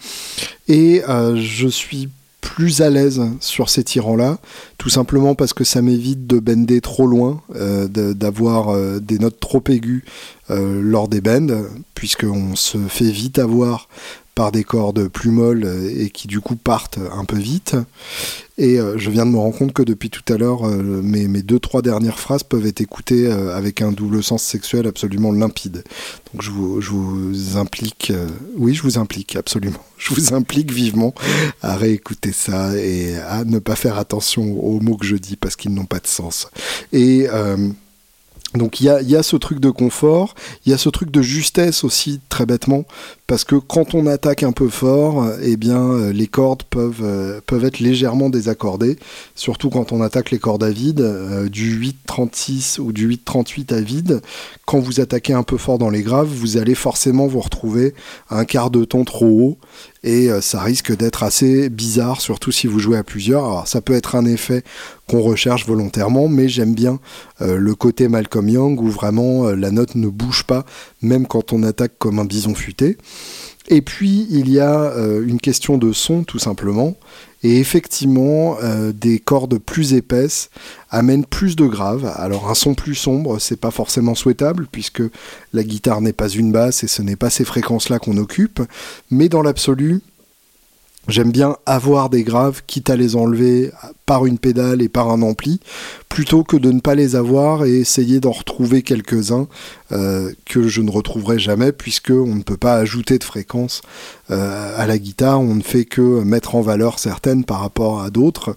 [0.68, 2.10] Et euh, je suis
[2.42, 4.38] plus à l'aise sur ces tirants-là,
[4.78, 9.40] tout simplement parce que ça m'évite de bender trop loin, euh, d'avoir euh, des notes
[9.40, 10.04] trop aiguës
[10.50, 13.90] euh, lors des bends, puisqu'on se fait vite avoir
[14.38, 17.76] par des cordes plus molles et qui du coup partent un peu vite.
[18.60, 21.28] Et euh, je viens de me rendre compte que depuis tout à l'heure, euh, mes,
[21.28, 25.32] mes, deux, trois dernières phrases peuvent être écoutées euh, avec un double sens sexuel absolument
[25.32, 25.84] limpide.
[26.32, 28.14] Donc je vous, je vous implique,
[28.56, 29.84] oui, je vous implique absolument.
[29.98, 31.16] Je vous implique vivement
[31.64, 35.56] à réécouter ça et à ne pas faire attention aux mots que je dis parce
[35.56, 36.52] qu'ils n'ont pas de sens.
[36.94, 37.26] Et
[38.54, 41.10] donc il y a, y a, ce truc de confort, il y a ce truc
[41.10, 42.86] de justesse aussi, très bêtement,
[43.28, 47.42] parce que quand on attaque un peu fort, eh bien euh, les cordes peuvent, euh,
[47.46, 48.98] peuvent être légèrement désaccordées,
[49.36, 53.82] surtout quand on attaque les cordes à vide, euh, du 8-36 ou du 8-38 à
[53.82, 54.22] vide,
[54.66, 57.94] quand vous attaquez un peu fort dans les graves, vous allez forcément vous retrouver
[58.30, 59.58] un quart de ton trop haut,
[60.04, 63.44] et ça risque d'être assez bizarre, surtout si vous jouez à plusieurs.
[63.44, 64.64] Alors ça peut être un effet
[65.10, 67.00] qu'on recherche volontairement, mais j'aime bien
[67.42, 70.66] le côté Malcolm Young où vraiment la note ne bouge pas,
[71.02, 72.98] même quand on attaque comme un bison futé.
[73.68, 76.96] Et puis, il y a euh, une question de son, tout simplement.
[77.44, 80.50] Et effectivement, euh, des cordes plus épaisses
[80.90, 82.12] amènent plus de graves.
[82.16, 85.04] Alors, un son plus sombre, c'est pas forcément souhaitable, puisque
[85.54, 88.62] la guitare n'est pas une basse et ce n'est pas ces fréquences-là qu'on occupe.
[89.12, 90.02] Mais dans l'absolu,
[91.08, 93.72] J'aime bien avoir des graves, quitte à les enlever
[94.06, 95.62] par une pédale et par un ampli,
[96.10, 99.48] plutôt que de ne pas les avoir et essayer d'en retrouver quelques-uns
[99.94, 103.82] euh, que je ne retrouverai jamais, puisque on ne peut pas ajouter de fréquence
[104.32, 108.10] euh, à la guitare, on ne fait que mettre en valeur certaines par rapport à
[108.10, 108.54] d'autres,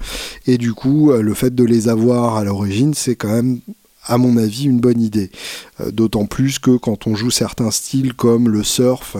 [0.49, 3.61] et du coup, euh, le fait de les avoir à l'origine, c'est quand même
[4.07, 5.31] à mon avis, une bonne idée.
[5.93, 9.19] D'autant plus que quand on joue certains styles comme le surf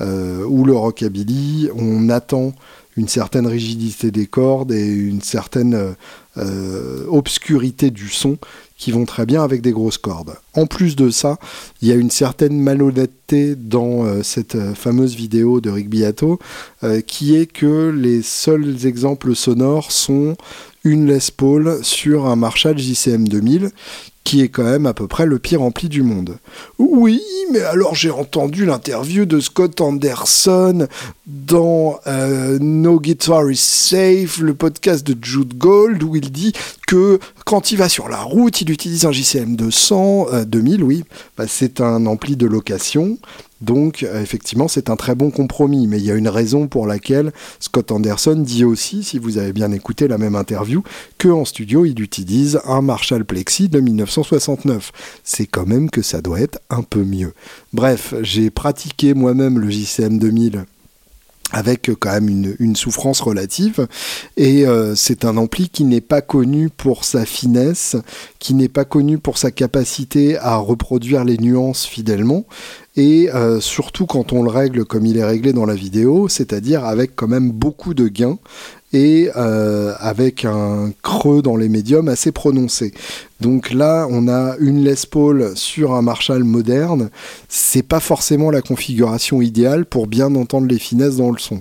[0.00, 2.52] ou le rockabilly, on attend
[2.96, 5.94] une certaine rigidité des cordes et une certaine
[7.08, 8.38] obscurité du son
[8.78, 10.36] qui vont très bien avec des grosses cordes.
[10.54, 11.36] En plus de ça,
[11.82, 16.38] il y a une certaine malhonnêteté dans euh, cette euh, fameuse vidéo de Rick Beato,
[16.84, 20.36] euh, qui est que les seuls exemples sonores sont
[20.84, 23.70] une Les Paul sur un Marshall JCM 2000,
[24.24, 26.38] qui est quand même à peu près le pire ampli du monde.
[26.78, 30.86] Oui, mais alors j'ai entendu l'interview de Scott Anderson
[31.26, 36.52] dans euh, No Guitar is Safe, le podcast de Jude Gold, où il dit
[36.86, 41.04] que quand il va sur la route, il utilise un JCM 200, 2000, oui,
[41.36, 43.18] bah, c'est un ampli de location,
[43.60, 46.86] donc euh, effectivement, c'est un très bon compromis, mais il y a une raison pour
[46.86, 50.82] laquelle Scott Anderson dit aussi, si vous avez bien écouté la même interview,
[51.18, 54.92] qu'en studio, il utilise un Marshall Plexi de 1969.
[55.24, 57.32] C'est quand même que ça doit être un peu mieux.
[57.72, 60.64] Bref, j'ai pratiqué moi-même le JCM 2000
[61.50, 63.86] avec quand même une, souffrance relative.
[64.36, 67.96] Et euh, c'est un ampli qui n'est pas connu pour sa finesse,
[68.38, 72.44] qui n'est pas connu pour sa capacité à reproduire les nuances fidèlement
[72.98, 76.84] et euh, surtout quand on le règle comme il est réglé dans la vidéo, c'est-à-dire
[76.84, 78.38] avec quand même beaucoup de gains
[78.92, 82.92] et euh, avec un creux dans les médiums assez prononcé.
[83.40, 87.10] Donc là, on a une Les Paul sur un Marshall moderne.
[87.48, 91.60] C'est pas forcément la configuration idéale pour bien entendre les finesses dans le son.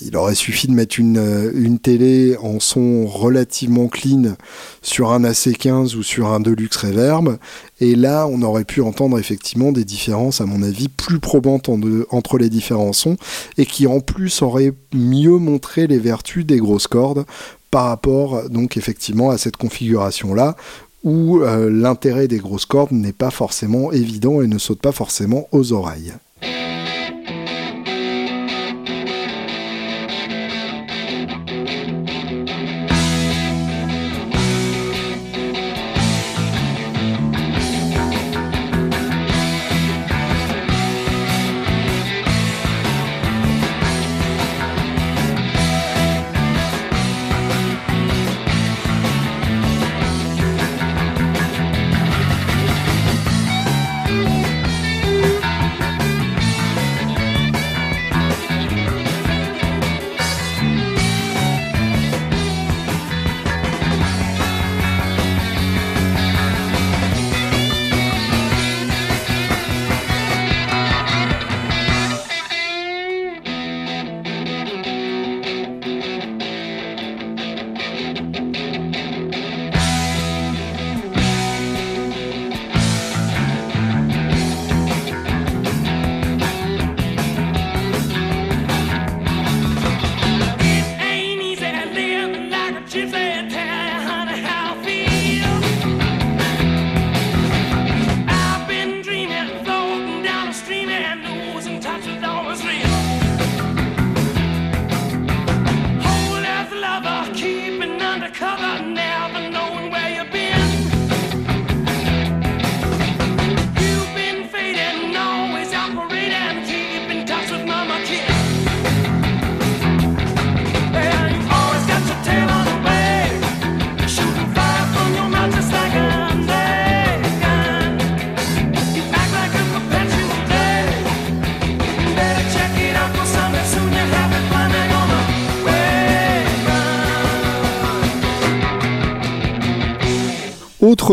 [0.00, 4.36] Il aurait suffi de mettre une, euh, une, télé en son relativement clean
[4.82, 7.38] sur un AC15 ou sur un Deluxe Reverb.
[7.80, 11.68] Et là, on aurait pu entendre effectivement des différences, à mon avis, plus probantes
[12.10, 13.16] entre les différents sons
[13.58, 17.24] et qui en plus auraient mieux montré les vertus des grosses cordes
[17.70, 20.56] par rapport donc effectivement à cette configuration-là
[21.02, 25.48] où euh, l'intérêt des grosses cordes n'est pas forcément évident et ne saute pas forcément
[25.52, 26.12] aux oreilles.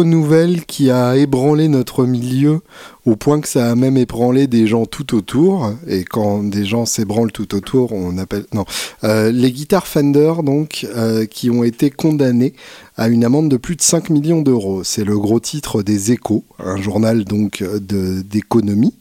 [0.03, 2.61] Nouvelle qui a ébranlé notre milieu
[3.05, 5.71] au point que ça a même ébranlé des gens tout autour.
[5.87, 8.65] Et quand des gens s'ébranlent tout autour, on appelle non
[9.03, 12.53] euh, les guitares Fender donc euh, qui ont été condamnées
[12.97, 14.83] à une amende de plus de 5 millions d'euros.
[14.83, 18.95] C'est le gros titre des Échos, un journal donc d'économie.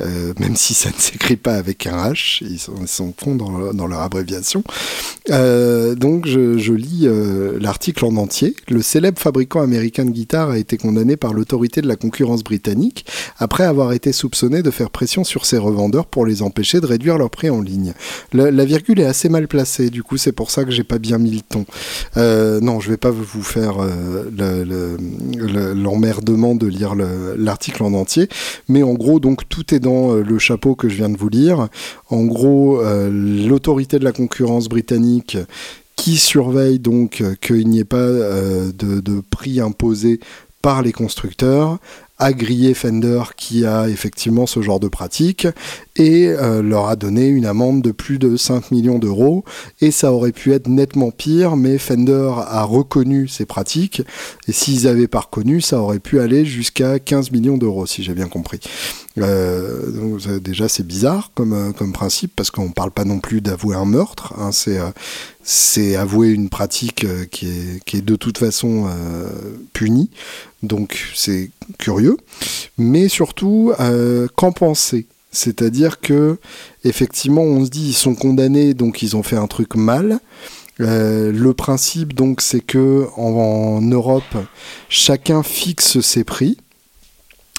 [0.00, 3.86] Euh, même si ça ne s'écrit pas avec un H, ils sont, ils cons dans,
[3.86, 4.64] leur abréviation.
[5.30, 8.56] Euh, donc je, lis euh, l'article en entier.
[8.68, 13.06] Le célèbre fabricant américain de guitare a été condamné par l'autorité de la concurrence britannique
[13.38, 17.18] après avoir été soupçonné de faire pression sur ses revendeurs pour les empêcher de réduire
[17.18, 17.94] leur prix en ligne.
[18.32, 21.18] La, virgule est assez mal placée, du coup c'est pour ça que j'ai pas bien
[21.18, 21.66] mis le ton.
[22.16, 23.76] non, je vais pas vous faire
[25.74, 26.94] l'emmerdement de lire
[27.36, 28.28] l'article en entier,
[28.68, 31.28] mais en gros donc tout est dans euh, le chapeau que je viens de vous
[31.28, 31.68] lire.
[32.10, 35.38] En gros, euh, l'autorité de la concurrence britannique
[35.96, 40.20] qui surveille donc euh, qu'il n'y ait pas de, prix imposé
[40.62, 41.78] par les constructeurs
[42.18, 45.48] a grillé Fender qui a effectivement ce genre de pratique
[45.96, 46.32] et
[46.62, 49.44] leur a donné une amende de plus de 5 millions d'euros
[49.80, 54.02] et ça aurait pu être nettement pire mais Fender a reconnu ces pratiques
[54.46, 58.14] et s'ils avaient pas reconnu ça aurait pu aller jusqu'à 15 millions d'euros si j'ai
[58.14, 58.60] bien compris.
[59.18, 63.40] Euh, donc, déjà c'est bizarre comme, euh, comme principe parce qu'on parle pas non plus
[63.40, 64.80] d'avouer un meurtre, hein, c'est
[65.44, 68.88] c'est avouer une pratique qui est, qui est de toute façon
[69.72, 70.10] punie.
[70.64, 72.16] Donc c'est curieux.
[72.78, 75.06] Mais surtout, euh, qu'en penser?
[75.30, 76.38] C'est-à-dire que
[76.84, 80.20] effectivement, on se dit ils sont condamnés, donc ils ont fait un truc mal.
[80.80, 84.36] Euh, le principe donc c'est que en, Europe,
[84.88, 86.56] chacun fixe ses prix.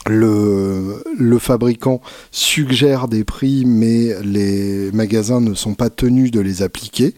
[0.08, 1.02] Le,
[1.40, 2.02] fabricant
[2.32, 7.16] suggère des prix, mais les magasins ne sont pas tenus de les appliquer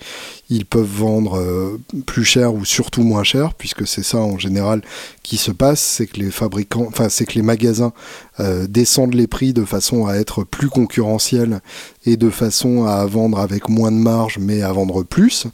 [0.50, 4.82] ils peuvent vendre euh, plus cher ou surtout moins cher, puisque c'est ça en général
[5.24, 7.92] qui se passe, c'est que les fabricants, enfin c'est que les magasins
[8.40, 11.60] euh, descendent les prix de façon à être plus concurrentiels
[12.06, 15.48] et de façon à vendre avec moins de marge mais à vendre plus.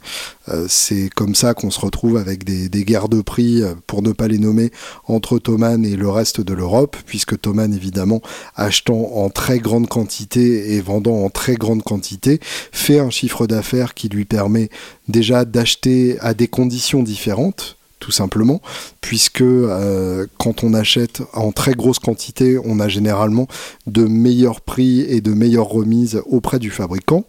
[0.48, 4.12] Euh, c'est comme ça qu'on se retrouve avec des, des, guerres de prix, pour ne
[4.12, 4.70] pas les nommer,
[5.08, 8.20] entre Thomann et le reste de l'Europe, puisque Thomann évidemment
[8.54, 12.38] achetant en très grande quantité et vendant en très grande quantité
[12.70, 14.68] fait un chiffre d'affaires qui lui permet
[15.08, 18.60] déjà d'acheter à des conditions différentes tout simplement,
[19.00, 23.48] puisque euh, quand on achète en très grosse quantité, on a généralement
[23.86, 27.24] de meilleurs prix et de meilleures remises auprès du fabricant.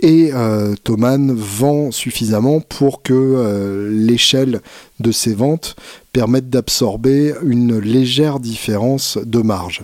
[0.00, 4.62] Et euh, Thomann vend suffisamment pour que euh, l'échelle
[5.00, 5.76] de ses ventes
[6.14, 9.82] permette d'absorber une légère différence de marge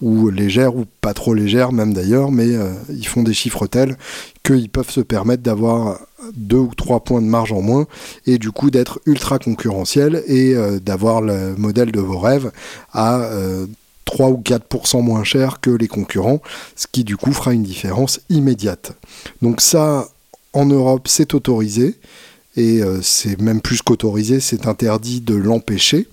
[0.00, 3.96] ou légère ou pas trop légère même d'ailleurs, mais euh, ils font des chiffres tels
[4.42, 6.00] qu'ils peuvent se permettre d'avoir
[6.34, 7.86] deux ou trois points de marge en moins
[8.26, 12.50] et du coup d'être ultra concurrentiel et euh, d'avoir le modèle de vos rêves
[12.92, 13.30] à
[14.06, 16.40] 3 euh, ou 4% moins cher que les concurrents,
[16.76, 18.92] ce qui du coup fera une différence immédiate.
[19.42, 20.08] Donc ça,
[20.52, 21.96] en Europe, c'est autorisé
[22.56, 26.08] et c'est même plus qu'autorisé, c'est interdit de l'empêcher.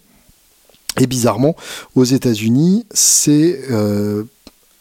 [0.99, 1.55] Et bizarrement,
[1.95, 4.23] aux États-Unis, c'est euh,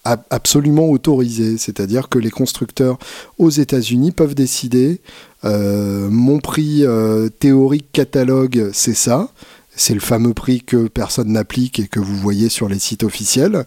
[0.05, 1.59] absolument autorisé.
[1.59, 2.99] C'est-à-dire que les constructeurs
[3.39, 5.01] aux États-Unis peuvent décider
[5.45, 9.29] euh, mon prix euh, théorique catalogue, c'est ça.
[9.77, 13.65] C'est le fameux prix que personne n'applique et que vous voyez sur les sites officiels.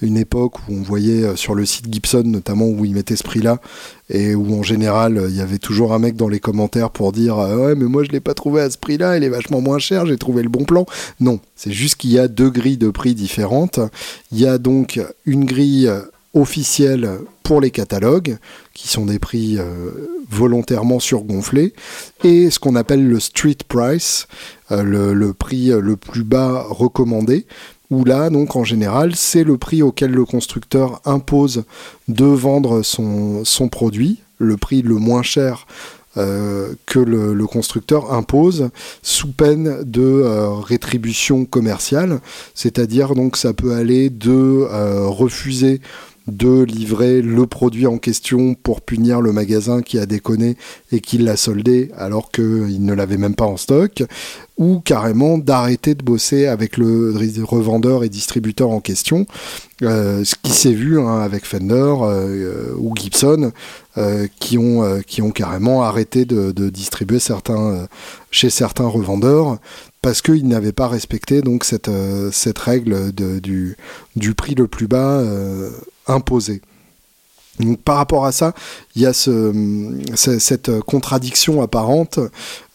[0.00, 3.22] Une époque où on voyait euh, sur le site Gibson notamment où ils mettaient ce
[3.22, 3.60] prix-là
[4.10, 7.38] et où en général il y avait toujours un mec dans les commentaires pour dire
[7.38, 9.78] euh, ouais mais moi je l'ai pas trouvé à ce prix-là, il est vachement moins
[9.78, 10.84] cher, j'ai trouvé le bon plan.
[11.20, 13.80] Non, c'est juste qu'il y a deux grilles de prix différentes.
[14.32, 15.90] Il y a donc une grille
[16.34, 18.38] officielle pour les catalogues,
[18.72, 19.90] qui sont des prix euh,
[20.30, 21.74] volontairement surgonflés,
[22.24, 24.26] et ce qu'on appelle le street price,
[24.70, 27.46] euh, le, prix euh, le plus bas recommandé,
[27.90, 31.64] où là, donc en général, c'est le prix auquel le constructeur impose
[32.08, 35.66] de vendre son, son produit, le prix le moins cher
[36.14, 38.68] que le, constructeur impose
[39.02, 40.22] sous peine de
[40.62, 42.20] rétribution commerciale,
[42.54, 44.66] c'est-à-dire donc ça peut aller de
[45.06, 45.80] refuser
[46.26, 50.56] de livrer le produit en question pour punir le magasin qui a déconné
[50.92, 54.04] et qui l'a soldé alors qu'il ne l'avait même pas en stock,
[54.58, 57.12] ou carrément d'arrêter de bosser avec le
[57.42, 59.26] revendeur et distributeur en question,
[59.82, 63.50] euh, ce qui s'est vu hein, avec Fender euh, ou Gibson,
[63.98, 67.88] euh, qui, ont, qui ont carrément arrêté de, distribuer certains,
[68.30, 69.58] chez certains revendeurs
[70.02, 71.90] parce qu'ils n'avaient pas respecté donc cette,
[72.32, 73.76] cette règle du,
[74.16, 75.22] du prix le plus bas
[76.06, 76.60] imposé.
[77.60, 78.54] Donc, par rapport à ça,
[78.96, 82.18] il y a cette contradiction apparente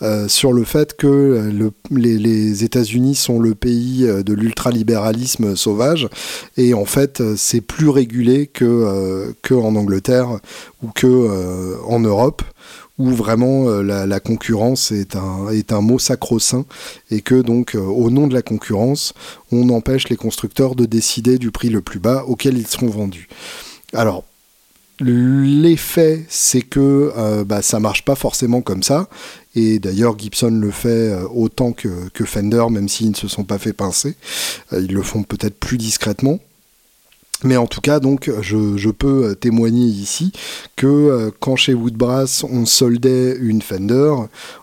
[0.03, 1.51] euh, sur le fait que
[1.89, 6.07] les, États-Unis sont le pays euh, de l'ultralibéralisme sauvage
[6.55, 10.39] et en fait c'est plus régulé que, euh, Angleterre
[10.83, 12.43] ou que en Europe
[12.97, 16.65] où vraiment la, concurrence est un, est un mot sacro-saint
[17.11, 19.13] et que donc au nom de la concurrence
[19.51, 23.27] on empêche les constructeurs de décider du prix le plus bas auquel ils seront vendus.
[23.93, 24.23] Alors
[24.99, 29.07] L'effet, c'est que euh, bah, ça marche pas forcément comme ça.
[29.53, 33.59] Et d'ailleurs, Gibson le fait euh, autant que, Fender, même s'ils ne se sont pas
[33.59, 34.15] fait pincer.
[34.73, 36.39] Euh, ils le font peut-être plus discrètement.
[37.43, 40.31] Mais en tout cas, donc, je, peux témoigner ici
[40.75, 44.13] que quand chez Woodbrass on soldait une Fender,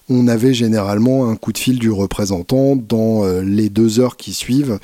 [0.09, 4.79] on avait généralement un coup de fil du représentant dans les deux heures qui suivent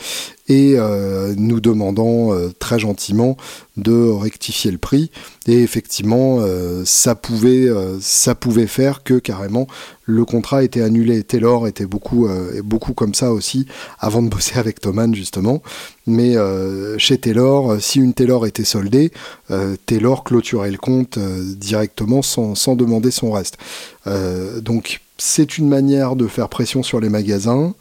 [0.50, 3.36] et euh, nous demandant euh, très gentiment
[3.76, 5.12] de rectifier le prix.
[5.46, 7.68] Et effectivement, euh, ça, pouvait,
[8.00, 9.68] ça pouvait faire que carrément
[10.04, 11.22] le contrat était annulé.
[11.22, 12.26] Taylor était beaucoup
[12.96, 13.66] comme ça aussi,
[14.00, 15.62] avant de bosser avec Thoman justement.
[16.08, 16.34] Mais
[16.98, 19.12] chez Taylor, si une Taylor était soldée,
[19.86, 23.58] Taylor clôturait le compte directement sans, demander son reste.
[24.60, 27.74] donc c'est une manière de faire pression sur les magasins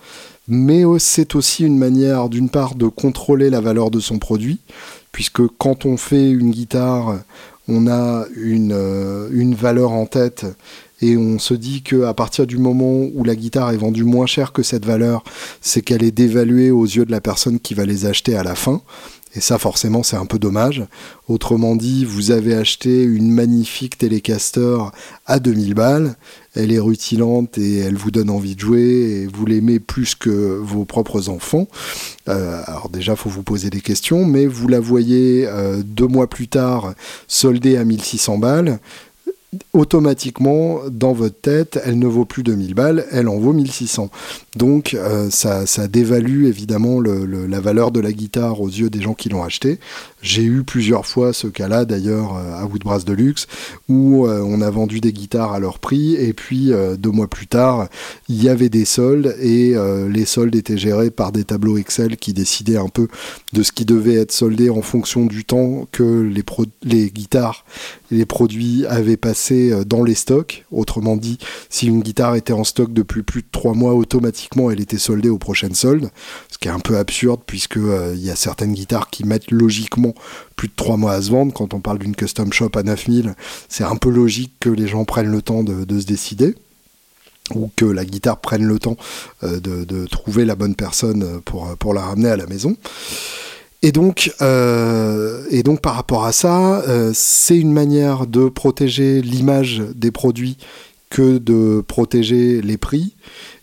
[0.49, 4.59] mais c'est aussi une manière d'une part de contrôler la valeur de son produit,
[5.11, 7.20] puisque quand on fait une guitare,
[7.67, 10.47] on a une, euh, une valeur en tête
[11.01, 14.51] et on se dit qu'à partir du moment où la guitare est vendue moins cher
[14.51, 15.24] que cette valeur,
[15.61, 18.55] c'est qu'elle est dévaluée aux yeux de la personne qui va les acheter à la
[18.55, 18.82] fin.
[19.36, 20.84] Et ça, forcément, c'est un peu dommage.
[21.27, 24.77] Autrement dit, vous avez acheté une magnifique Telecaster
[25.27, 26.15] à 2000 balles.
[26.55, 30.57] Elle est rutilante et elle vous donne envie de jouer et vous l'aimez plus que
[30.57, 31.67] vos propres enfants.
[32.27, 36.27] Euh, alors déjà, faut vous poser des questions, mais vous la voyez euh, deux mois
[36.27, 36.95] plus tard
[37.27, 38.80] soldée à 1600 balles
[39.74, 44.10] automatiquement, dans votre tête, elle ne vaut plus 2000 balles, elle en vaut 1600.
[44.56, 49.30] Donc, euh, ça, dévalue évidemment la valeur de la guitare aux yeux des gens qui
[49.30, 49.80] l'ont acheté.
[50.22, 53.47] J'ai eu plusieurs fois ce cas-là, d'ailleurs, euh, à Woodbrass Deluxe,
[53.88, 57.47] où euh, on a vendu des guitares à leur prix, et puis deux mois plus
[57.47, 57.88] tard,
[58.28, 59.76] il y avait des soldes, et
[60.10, 63.08] les soldes étaient gérés par des tableaux Excel qui décidaient un peu
[63.54, 66.43] de ce qui devait être soldé en fonction du temps que les,
[66.84, 67.66] les guitares
[68.12, 70.66] les produits avaient passé euh, dans les stocks.
[70.72, 71.38] Autrement dit,
[71.70, 75.30] si une guitare était en stock depuis plus de trois mois, automatiquement elle était soldée
[75.30, 76.10] aux prochaines soldes.
[76.50, 79.52] Ce qui est un peu absurde puisque euh, il y a certaines guitares qui mettent
[79.52, 80.14] logiquement
[80.56, 81.54] plus de trois mois à se vendre.
[81.54, 83.36] Quand on parle d'une custom shop à 9000,
[83.68, 86.56] c'est un peu logique que les gens prennent le temps de, se décider
[87.56, 88.97] ou que la guitare prenne le temps
[89.43, 92.76] euh, de, trouver la bonne personne pour, pour la ramener à la maison.
[93.82, 95.41] Et donc, euh,
[95.82, 100.58] par rapport à ça, euh, c'est une manière de protéger l'image des produits
[101.10, 103.16] que de protéger les prix.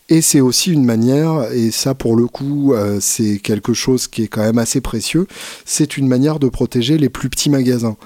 [0.09, 4.23] Et c'est aussi une manière, et ça pour le coup euh, c'est quelque chose qui
[4.23, 5.27] est quand même assez précieux,
[5.65, 7.97] c'est une manière de protéger les plus petits magasins.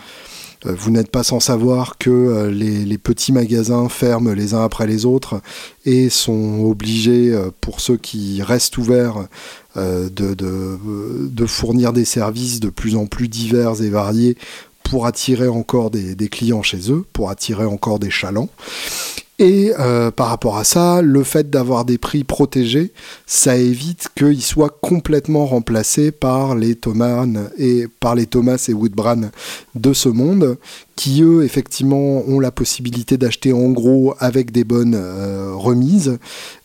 [0.66, 5.05] Vous n'êtes pas sans savoir que les, les, petits magasins ferment les uns après les
[5.05, 5.41] autres
[5.86, 9.28] et sont obligés, pour ceux qui restent ouverts,
[9.78, 14.38] euh, de, fournir des services de plus en plus divers et variés
[14.84, 18.50] pour attirer encore des, clients chez eux, pour attirer encore des chalands.
[19.40, 22.94] Et euh, par rapport à ça, le fait d'avoir des prix protégés,
[23.26, 27.26] ça évite qu'ils soient complètement remplacés par les Thomas
[27.58, 29.32] et par les Thomas et Woodbran
[29.74, 30.58] de ce monde,
[30.96, 36.20] qui eux effectivement ont la possibilité d'acheter en gros avec des bonnes euh, remises.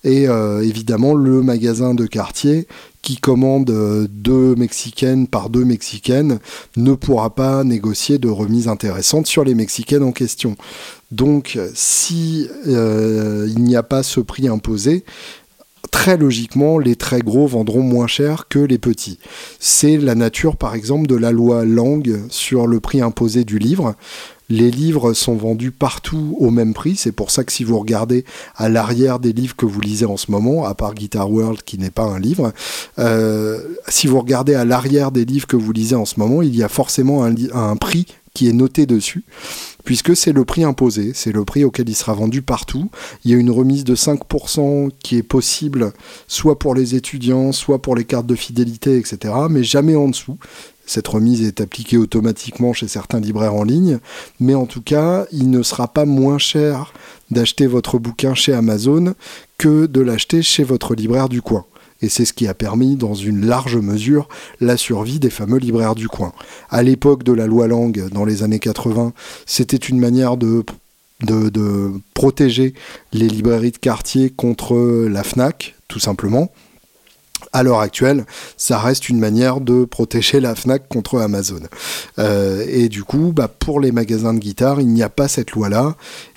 [0.05, 2.69] Et euh, évidemment, le magasin de quartier
[3.07, 3.71] qui commande
[4.11, 6.41] deux mexicaines par deux mexicaines
[6.77, 10.57] ne pourra pas négocier de remise intéressante sur les mexicaines en question.
[11.13, 15.05] Donc, si euh, il n'y a pas ce prix imposé,
[15.97, 19.19] très logiquement, les très gros vendront moins cher que les petits.
[19.59, 23.95] C'est la nature, par exemple, de la loi Lang sur le prix imposé du livre.
[24.51, 26.97] Les livres sont vendus partout au même prix.
[26.97, 28.27] C'est pour ça que si vous regardez
[28.57, 31.79] à l'arrière des livres que vous lisez en ce moment, à part Guitar World qui
[31.79, 32.53] n'est pas un livre,
[32.99, 36.55] euh, si vous regardez à l'arrière des livres que vous lisez en ce moment, il
[36.55, 38.07] y a forcément un prix
[38.37, 39.25] qui est noté dessus
[39.87, 42.91] puisque c'est le prix imposé, c'est le prix auquel il sera vendu partout.
[43.25, 45.93] Il y a une remise de 5% qui est possible
[46.27, 50.37] soit pour les étudiants, soit pour les cartes de fidélité, etc., mais jamais en dessous.
[50.85, 53.99] Cette remise est appliquée automatiquement chez certains libraires en ligne,
[54.41, 56.93] mais en tout cas, il ne sera pas moins cher
[57.31, 59.15] d'acheter votre bouquin chez Amazon
[59.57, 61.65] que de l'acheter chez votre libraire du coin.
[62.03, 64.29] Et c'est ce qui a permis, dans une large mesure,
[64.61, 66.33] la survie des fameux libraires du coin.
[66.71, 69.13] À l'époque de la loi Langue, dans les années 80,
[69.47, 70.65] c'était une manière de
[72.15, 72.75] protéger
[73.13, 74.77] les librairies de quartier contre
[75.09, 76.51] la FNAC, tout simplement
[77.53, 78.25] à l'heure actuelle,
[78.57, 81.61] ça reste une manière de protéger la FNAC contre Amazon.
[82.19, 85.53] Euh, et du coup, bah, pour les magasins de guitare, il n'y a pas cette
[85.53, 85.97] loi-là.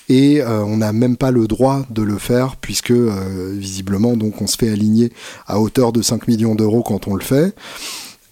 [0.09, 4.41] Et euh, on n'a même pas le droit de le faire, puisque euh, visiblement, donc,
[4.41, 5.13] on se fait aligner
[5.47, 7.55] à hauteur de 5 millions d'euros quand on le fait.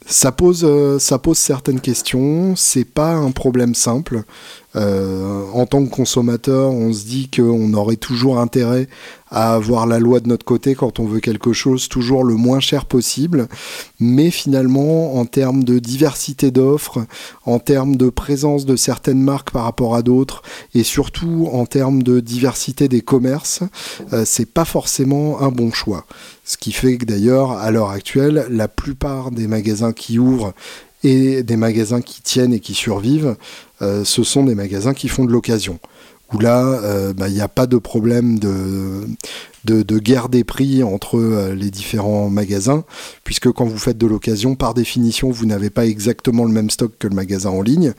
[0.09, 0.65] Ça pose,
[0.99, 4.23] ça pose certaines questions, c'est pas un problème simple.
[4.77, 8.87] En tant que consommateur, on se dit qu'on aurait toujours intérêt
[9.29, 12.59] à avoir la loi de notre côté quand on veut quelque chose toujours le moins
[12.59, 13.47] cher possible.
[13.99, 17.05] Mais finalement, en termes de diversité d'offres,
[17.45, 20.41] en termes de présence de certaines marques par rapport à d'autres,
[20.73, 23.63] et surtout en termes de diversité des commerces,
[24.13, 26.05] euh, c'est pas forcément un bon choix.
[26.43, 30.53] Ce qui fait que d'ailleurs, à l'heure actuelle, la plupart des magasins qui ouvrent
[31.07, 33.37] et des magasins qui tiennent et qui survivent,
[33.81, 35.79] euh, ce sont des magasins qui font de l'occasion
[36.33, 39.07] où là, euh, bah, il n'y a pas de problème de,
[39.63, 42.83] de, guerre des prix entre euh, les différents magasins,
[43.23, 46.91] puisque quand vous faites de l'occasion, par définition, vous n'avez pas exactement le même stock
[46.99, 47.93] que le magasin en ligne,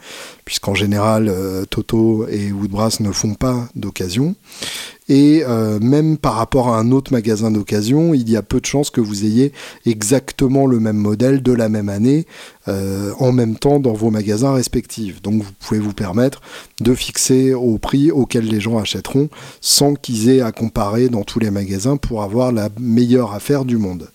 [0.45, 1.33] puisqu'en général,
[1.71, 4.35] Toto et Woodbrass ne font pas d'occasion.
[5.09, 8.67] Et euh, même par rapport à un autre magasin d'occasion, il y a peu de
[8.67, 9.53] chances que vous ayez
[9.87, 12.27] exactement le même modèle de la même année
[13.19, 15.23] en même temps dans vos magasins respectifs.
[15.23, 16.43] Donc vous pouvez vous permettre
[16.83, 19.31] de fixer au prix auquel les gens achèteront
[19.63, 23.77] sans qu'ils aient à comparer dans tous les magasin pour avoir la meilleure affaire du
[23.77, 24.09] monde.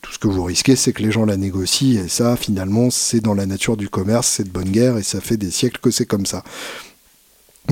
[0.00, 3.20] Tout ce que vous risquez, c'est que les gens la négocient, et ça, finalement, c'est
[3.20, 5.90] dans la nature du commerce, c'est de bonne guerre, et ça fait des siècles que
[5.90, 6.42] c'est comme ça.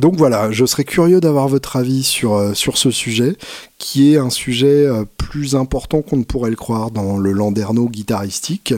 [0.00, 3.36] Donc voilà, je serais curieux d'avoir votre avis sur, euh, ce sujet,
[3.76, 7.88] qui est un sujet euh, plus important qu'on ne pourrait le croire dans le landerneau
[7.88, 8.72] guitaristique.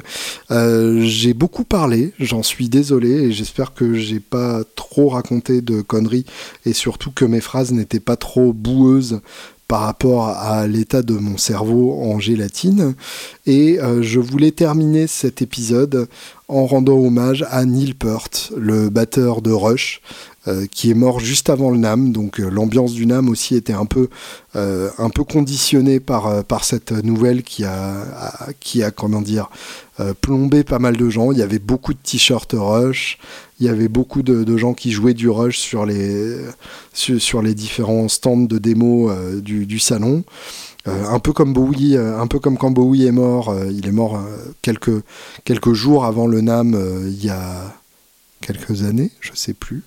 [0.51, 5.83] Euh, j'ai beaucoup parlé, j'en suis désolé, et j'espère que j'ai pas trop raconté de
[5.83, 6.27] conneries,
[6.67, 9.21] et surtout que mes phrases n'étaient pas trop boueuses
[9.69, 12.95] par rapport à l'état de mon cerveau en gélatine.
[13.47, 16.07] Et je voulais terminer cet épisode
[16.49, 20.03] en rendant hommage à Neil Peart, le batteur de Rush,
[20.49, 22.13] euh, qui est mort juste avant le NAM.
[22.13, 24.09] Donc euh, l'ambiance du NAM aussi était un peu,
[24.55, 29.51] un peu conditionnée par, par cette nouvelle qui a, qui a comment dire,
[30.21, 31.33] plombé pas mal de gens.
[31.33, 33.19] Il y avait beaucoup de t-shirts Rush
[33.61, 36.37] il y avait beaucoup de, gens qui jouaient du rush sur les,
[36.93, 40.25] sur, les différents stands de démo euh, du, salon.
[40.87, 43.93] Euh, un peu comme Bowie, euh, un peu comme quand Bowie est mort, il est
[43.93, 44.21] mort
[44.61, 45.03] quelques,
[45.45, 47.75] quelques jours avant le NAM il y a
[48.41, 49.83] quelques années, je sais plus.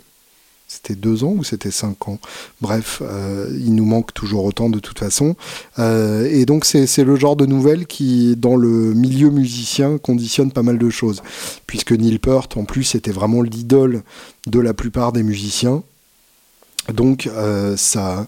[0.70, 2.20] C'était deux ans ou c'était cinq ans?
[2.60, 5.38] Bref, euh, il nous manque toujours autant de toute façon.
[5.80, 10.64] Euh, et donc c'est le genre de nouvelle qui, dans le milieu musicien, conditionne pas
[10.64, 11.24] mal de choses.
[11.68, 14.04] Puisque Neil Peart, en plus, était vraiment l'idole
[14.46, 15.84] de la plupart des musiciens.
[16.94, 18.28] Donc euh, ça,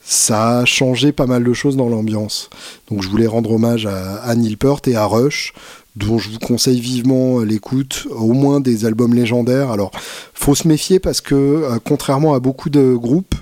[0.00, 2.50] ça a changé pas mal de choses dans l'ambiance.
[2.88, 5.54] Donc je voulais rendre hommage à, à Neil Peart et à Rush
[5.96, 9.70] dont je vous conseille vivement l'écoute, au moins des albums légendaires.
[9.70, 9.90] Alors,
[10.34, 13.34] faut se méfier parce que, euh, contrairement à beaucoup de groupes,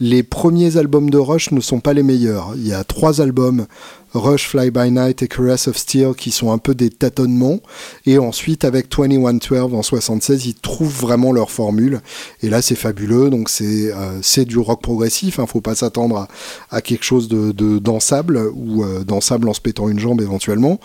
[0.00, 2.52] les premiers albums de Rush ne sont pas les meilleurs.
[2.56, 3.66] Il y a trois albums
[4.14, 7.60] Rush, Fly By Night et Caress of Steel qui sont un peu des tâtonnements.
[8.06, 12.00] Et ensuite, avec 2112 en 76, ils trouvent vraiment leur formule.
[12.42, 13.30] Et là, c'est fabuleux.
[13.30, 15.36] Donc, c'est euh, du rock progressif.
[15.36, 15.44] Il hein.
[15.44, 16.26] ne faut pas s'attendre
[16.70, 20.80] à, quelque chose de, de dansable ou euh, dansable en se pétant une jambe éventuellement.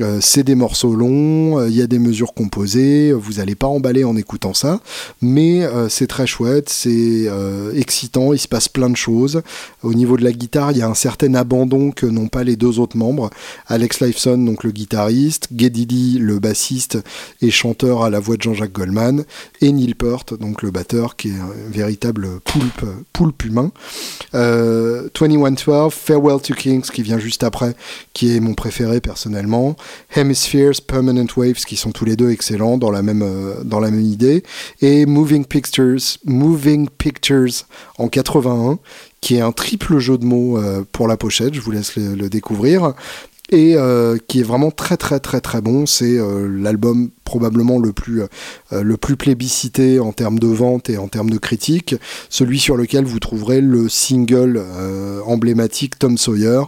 [0.00, 4.04] Euh, c'est des morceaux longs, il y a des mesures composées, vous n'allez pas emballer
[4.04, 4.80] en écoutant ça,
[5.20, 7.28] mais c'est très chouette, c'est
[7.74, 9.42] excitant, il se passe plein de choses.
[9.82, 12.56] Au niveau de la guitare, il y a un certain abandon que n'ont pas les
[12.56, 13.30] deux autres membres,
[13.66, 16.98] Alex Lifeson, donc le guitariste, Geddy le bassiste
[17.40, 19.24] et chanteur à la voix de Jean-Jacques Goldman,
[19.60, 23.72] et Neil Peart, donc le batteur, qui est un véritable poulpe, poulpe humain.
[24.34, 27.74] Euh, 2112, Farewell to Kings, qui vient juste après,
[28.12, 29.76] qui est mon préféré personnellement.
[30.14, 33.90] Hemispheres, Permanent Waves, qui sont tous les deux excellents dans la même, euh, dans la
[33.90, 34.42] même idée.
[34.80, 37.66] Et Moving Pictures, Moving Pictures
[37.98, 38.78] en 81,
[39.20, 42.28] qui est un triple jeu de mots euh, pour la pochette, je vous laisse le,
[42.28, 42.94] découvrir,
[43.50, 45.86] et euh, qui est vraiment très très très très bon.
[45.86, 48.22] C'est euh, l'album probablement le plus,
[48.72, 51.94] le plus plébiscité en termes de vente et en termes de critique,
[52.30, 54.64] celui sur lequel vous trouverez le single
[55.26, 56.62] emblématique Tom Sawyer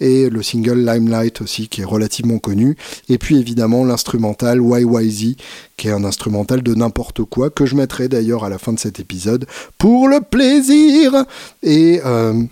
[0.00, 2.76] et le single Limelight aussi qui est relativement connu,
[3.08, 5.36] et puis évidemment l'instrumental YYZ
[5.80, 8.78] qui est un instrumental de n'importe quoi, que je mettrai d'ailleurs à la fin de
[8.78, 9.46] cet épisode
[9.78, 11.24] pour le plaisir.
[11.62, 12.42] Et euh,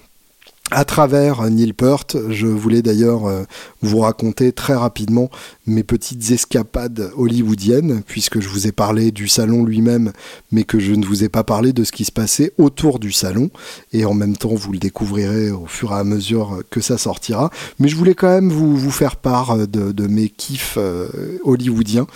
[0.71, 3.45] à travers Neil Peart, je voulais d'ailleurs euh,
[3.81, 5.31] vous raconter très rapidement
[5.67, 10.13] mes petites escapades hollywoodiennes, puisque je vous ai parlé du salon lui-même,
[10.53, 13.13] mais que je ne vous ai pas parlé de ce qui se passait autour du
[13.13, 13.51] salon.
[13.95, 17.51] Et en même temps, vous le découvrirez au fur et à mesure que ça sortira.
[17.79, 21.09] Mais je voulais quand même vous, faire part de, mes kiffs euh,
[21.45, 22.07] hollywoodiens.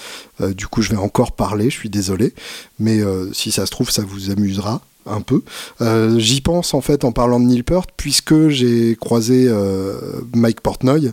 [0.40, 2.34] Euh, du coup, je vais encore parler, je suis désolé.
[2.78, 3.00] Mais
[3.32, 4.82] si ça se trouve, ça vous amusera.
[5.06, 5.42] Un peu.
[5.80, 9.94] Euh, j'y pense en fait en parlant de Neil Peart, puisque j'ai croisé euh,
[10.34, 11.12] Mike Portnoy,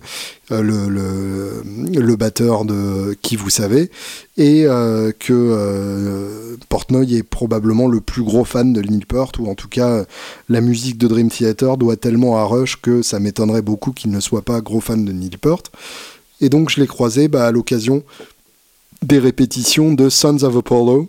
[0.51, 3.91] euh, le, batteur de Qui vous savez,
[4.37, 4.65] et
[5.19, 10.03] que Portnoy est probablement le plus gros fan de Neil Peart, ou en tout cas
[10.49, 14.19] la musique de Dream Theater doit tellement à Rush que ça m'étonnerait beaucoup qu'il ne
[14.19, 15.71] soit pas gros fan de Neil Peart.
[16.41, 18.03] Et donc je l'ai croisé bah, à l'occasion
[19.01, 21.07] des répétitions de Sons of Apollo,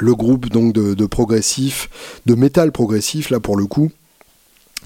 [0.00, 1.88] le groupe donc de, progressif,
[2.26, 3.90] de métal progressif là pour le coup,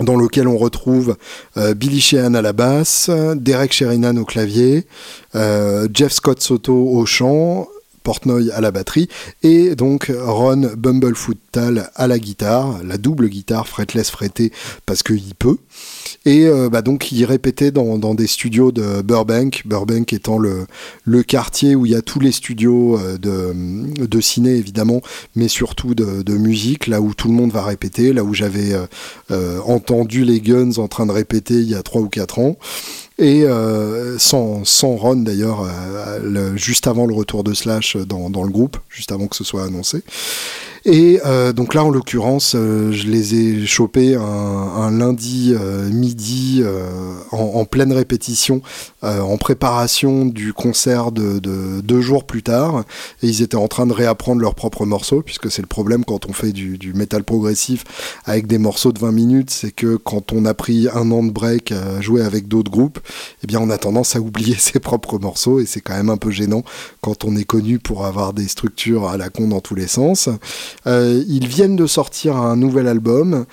[0.01, 1.17] dans lequel on retrouve
[1.57, 4.87] euh, Billy Sheehan à la basse, Derek Sherinan au clavier,
[5.35, 7.69] euh, Jeff Scott Soto au chant,
[8.03, 9.09] Portnoy à la batterie
[9.43, 14.53] et donc Ron Bumblefoot Tal à la guitare, la double guitare fretless frettée
[14.87, 15.59] parce qu'il peut.
[16.25, 20.67] Et euh, bah donc il répétait dans, des studios de Burbank, Burbank étant le,
[21.05, 25.01] le quartier où il y a tous les studios euh, de, de ciné évidemment,
[25.35, 28.73] mais surtout de, de, musique, là où tout le monde va répéter, là où j'avais
[29.31, 32.57] euh, entendu les Guns en train de répéter il y a 3 ou 4 ans
[33.19, 38.43] et euh, sans, sans, Ron d'ailleurs, euh, juste avant le retour de Slash dans, dans,
[38.43, 40.03] le groupe, juste avant que ce soit annoncé.
[40.85, 46.63] Et euh, donc là, en l'occurrence, euh, je les ai chopés un, lundi euh, midi
[47.31, 48.61] en, pleine répétition,
[49.03, 51.39] en préparation du concert de,
[51.81, 52.85] deux jours plus tard.
[53.23, 56.27] Et ils étaient en train de réapprendre leurs propres morceaux, puisque c'est le problème quand
[56.27, 57.85] on fait du, du métal progressif
[58.25, 61.31] avec des morceaux de 20 minutes, c'est que quand on a pris un an de
[61.31, 62.99] break à jouer avec d'autres groupes,
[63.43, 66.17] eh bien on a tendance à oublier ses propres morceaux, et c'est quand même un
[66.17, 66.65] peu gênant
[67.01, 70.29] quand on est connu pour avoir des structures à la con dans tous les sens.
[70.87, 73.47] Euh, ils viennent de sortir un nouvel album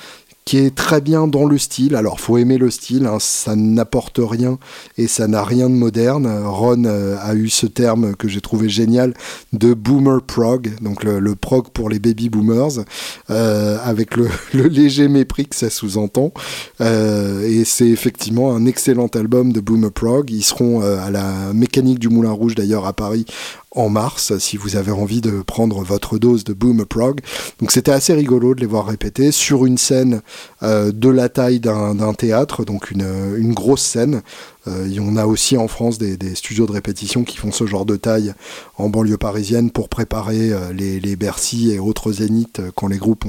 [0.46, 1.96] qui est très bien dans le style.
[1.96, 3.18] Alors, faut aimer le style, hein.
[3.20, 4.58] ça n'apporte rien
[4.98, 6.28] et ça n'a rien de moderne.
[6.44, 9.14] Ron euh, a eu ce terme que j'ai trouvé génial
[9.54, 12.84] de boomer prog, donc le, prog pour les baby boomers,
[13.30, 16.34] euh, avec le, léger mépris que ça sous-entend.
[16.80, 20.32] et c'est effectivement un excellent album de boomer prog.
[20.32, 23.26] Ils seront à la mécanique du Moulin Rouge d'ailleurs à Paris
[23.72, 27.22] en mars si vous avez envie de prendre votre dose de Boom Prog.
[27.60, 30.22] Donc c'était assez rigolo de les voir répéter sur une scène
[30.64, 34.22] euh, de la taille d'un théâtre, donc une, grosse scène.
[34.68, 37.86] Euh, y en a aussi en France des, studios de répétition qui font ce genre
[37.86, 38.34] de taille
[38.78, 43.26] en banlieue parisienne pour préparer euh, les, les, Bercy et autres zéniths quand les groupes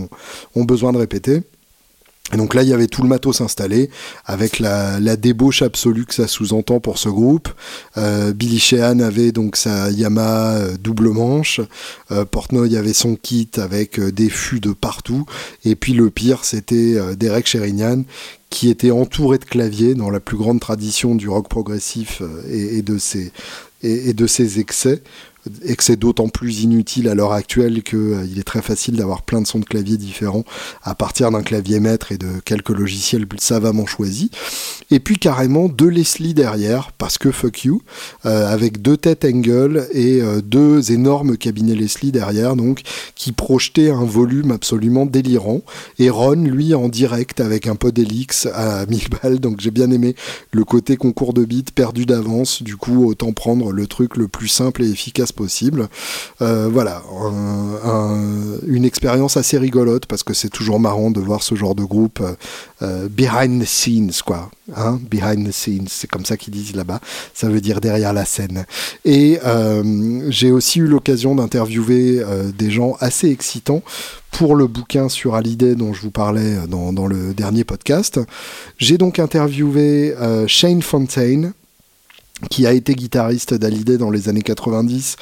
[0.54, 1.42] ont besoin de répéter.
[2.32, 3.90] Et donc là, il y avait tout le matos installé,
[4.24, 7.48] avec la, débauche absolue que ça sous-entend pour ce groupe.
[7.96, 11.60] Euh, Billy Sheehan avait donc sa Yamaha euh, double manche.
[12.12, 15.26] Euh, Portnoy avait son kit avec des fûts de partout.
[15.64, 18.04] Et puis le pire, c'était Derek Sherinian,
[18.48, 22.96] qui était entouré de claviers dans la plus grande tradition du rock progressif et de
[22.98, 25.02] ses excès
[25.64, 29.22] et que c'est d'autant plus inutile à l'heure actuelle qu'il euh, est très facile d'avoir
[29.22, 30.44] plein de sons de clavier différents
[30.82, 34.28] à partir d'un clavier maître et de quelques logiciels savamment choisis.
[34.90, 37.82] Et puis carrément deux Leslie derrière, parce que fuck you,
[38.26, 42.82] euh, avec deux têtes Angle et euh, deux énormes cabinets Leslie derrière, donc
[43.14, 45.62] qui projetaient un volume absolument délirant.
[45.98, 49.90] Et Ron, lui, en direct avec un peu d'Elix à 1000 balles, donc j'ai bien
[49.90, 50.14] aimé
[50.52, 54.48] le côté concours de beat perdu d'avance, du coup autant prendre le truc le plus
[54.48, 55.88] simple et efficace possible.
[56.42, 57.02] Euh, voilà,
[58.66, 62.20] une expérience assez rigolote parce que c'est toujours marrant de voir ce genre de groupe
[62.20, 62.34] euh,
[62.82, 64.50] euh, behind the scenes, quoi.
[64.76, 67.00] Hein behind the scenes, c'est comme ça qu'ils disent là-bas.
[67.32, 68.66] Ça veut dire derrière la scène.
[69.04, 69.38] Et
[70.28, 72.22] j'ai aussi eu l'occasion d'interviewer
[72.56, 73.82] des gens assez excitants
[74.30, 78.20] pour le bouquin sur Hallyday dont je vous parlais dans, dans le dernier podcast.
[78.78, 80.14] J'ai donc interviewé
[80.46, 81.52] Shane Fontaine,
[82.48, 85.16] qui a été guitariste d'Hallyday dans les années 90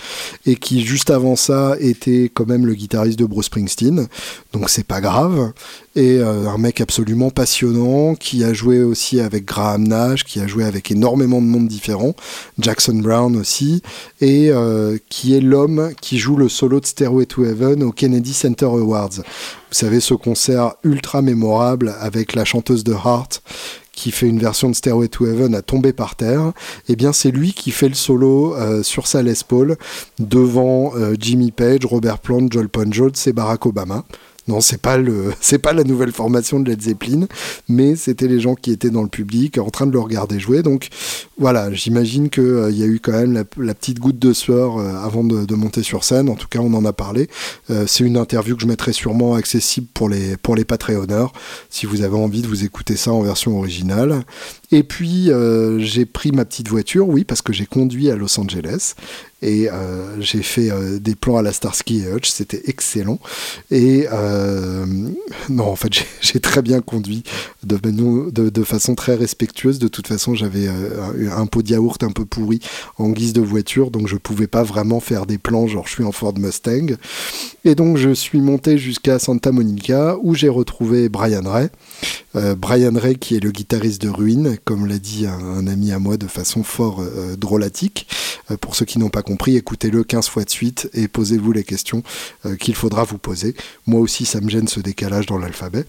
[0.46, 4.06] et qui juste avant ça était quand même le guitariste de Bruce Springsteen.
[4.52, 5.52] Donc c'est pas grave.
[5.96, 10.46] Et euh, un mec absolument passionnant qui a joué aussi avec Graham Nash qui a
[10.46, 12.14] joué avec énormément de monde différent
[12.58, 13.82] Jackson Brown aussi.
[14.20, 18.32] Et euh, qui est l'homme qui joue le solo de Stairway to Heaven au Kennedy
[18.32, 19.16] Center Awards.
[19.16, 23.42] Vous savez ce concert ultra mémorable avec la chanteuse de Heart
[23.98, 26.52] qui fait une version de Stairway to Heaven à tomber par terre,
[26.88, 29.76] et eh bien c'est lui qui fait le solo euh, sur sa Les Paul
[30.20, 34.04] devant euh, Jimmy Page, Robert Plant, Joel Jones et Barack Obama.
[34.48, 37.26] Non, c'est pas le, c'est pas la nouvelle formation de Led Zeppelin,
[37.68, 40.62] mais c'était les gens qui étaient dans le public en train de le regarder jouer.
[40.62, 40.88] Donc
[41.38, 44.94] voilà, j'imagine qu'il euh, y a eu quand même la, petite goutte de sueur euh,
[44.96, 46.28] avant de, monter sur scène.
[46.28, 47.28] En tout cas, on en a parlé.
[47.70, 50.64] Euh, c'est une interview que je mettrai sûrement accessible pour les pour les
[51.70, 54.22] si vous avez envie de vous écouter ça en version originale.
[54.70, 58.38] Et puis euh, j'ai pris ma petite voiture, oui, parce que j'ai conduit à Los
[58.38, 58.94] Angeles
[59.40, 63.18] et euh, j'ai fait euh, des plans à la Starsky et Hutch, c'était excellent.
[63.70, 64.06] Et
[65.48, 67.22] non, en fait, j'ai très bien conduit
[67.64, 69.78] de, façon très respectueuse.
[69.78, 72.60] De toute façon, j'avais un pot de yaourt un peu pourri
[72.98, 76.04] en guise de voiture, donc je pouvais pas vraiment faire des plans genre je suis
[76.04, 76.96] en Ford Mustang.
[77.64, 81.68] Et donc je suis monté jusqu'à Santa Monica où j'ai retrouvé Brian Ray.
[82.56, 86.16] Brian Ray qui est le guitariste de Ruin, comme l'a dit un, ami à moi
[86.16, 87.02] de façon fort
[87.36, 88.06] drôlatique.
[88.60, 92.02] pour ceux qui n'ont pas compris, écoutez-le 15 fois de suite et posez-vous les questions
[92.46, 93.54] euh, qu'il faudra vous poser.
[93.86, 95.84] Moi aussi, ça me gêne ce décalage dans l'alphabet.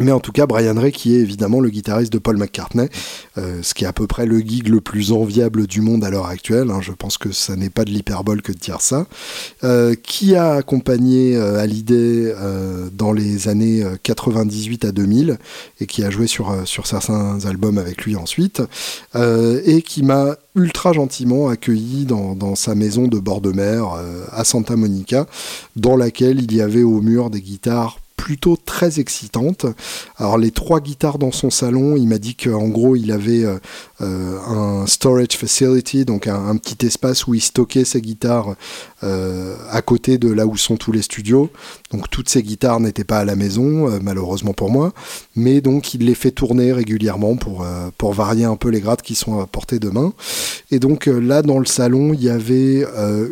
[0.00, 2.88] Mais en tout cas, Brian Ray, qui est évidemment le guitariste de Paul McCartney,
[3.36, 6.10] euh, ce qui est à peu près le gig le plus enviable du monde à
[6.10, 9.06] l'heure actuelle, hein, je pense que ça n'est pas de l'hyperbole que de dire ça,
[9.64, 15.38] euh, qui a accompagné euh, Hallyday euh, dans les années 98 à 2000,
[15.80, 18.62] et qui a joué sur, certains albums avec lui ensuite,
[19.14, 23.94] et qui m'a ultra gentiment accueilli dans, sa maison de bord de mer
[24.32, 25.26] à Santa Monica,
[25.76, 29.64] dans laquelle il y avait au mur des guitares plutôt très excitante.
[30.18, 33.46] Alors les trois guitares dans son salon, il m'a dit qu'en gros il avait
[34.00, 34.38] euh, euh,
[34.82, 38.54] un storage facility, donc un, petit espace où il stockait ses guitares
[39.02, 41.50] euh, à côté de là où sont tous les studios.
[41.90, 44.92] Donc toutes ces guitares n'étaient pas à la maison, malheureusement pour moi,
[45.34, 49.14] mais donc il les fait tourner régulièrement pour, pour varier un peu les grades qui
[49.14, 50.12] sont à portée de main.
[50.70, 52.84] Et donc là dans le salon, il y avait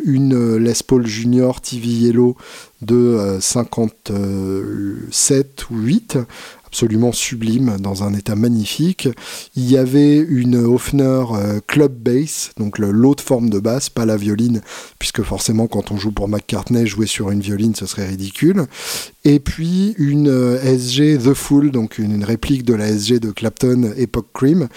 [0.05, 2.35] une Les Paul Junior TV Yellow
[2.81, 6.17] de 57 euh, ou 8,
[6.77, 9.09] absolument sublime, dans un état magnifique.
[9.55, 14.15] Il y avait une Hofner euh, Club Bass, donc l'autre forme de basse, pas la
[14.15, 14.61] violine,
[14.99, 18.67] puisque forcément quand on joue pour McCartney, jouer sur une violine, ce serait ridicule.
[19.25, 23.93] Et puis une euh, SG The Fool, donc une, réplique de la SG de Clapton
[23.97, 24.67] Epoch Cream,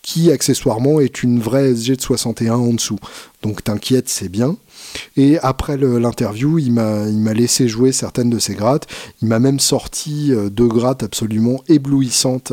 [0.00, 2.98] qui accessoirement est une vraie SG de 61 en dessous.
[3.42, 4.56] Donc t'inquiète, c'est bien.
[5.16, 8.86] Et après l'interview, il m'a laissé jouer certaines de ses grattes.
[9.22, 12.52] Il m'a même sorti euh, deux grattes absolument éblouissantes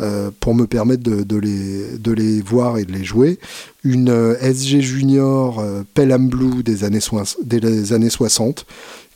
[0.00, 3.38] euh, pour me permettre de, les, de les voir et de les jouer.
[3.84, 5.62] Une euh, SG Junior
[5.94, 7.00] Pelham Blue des années,
[7.42, 8.66] des années 60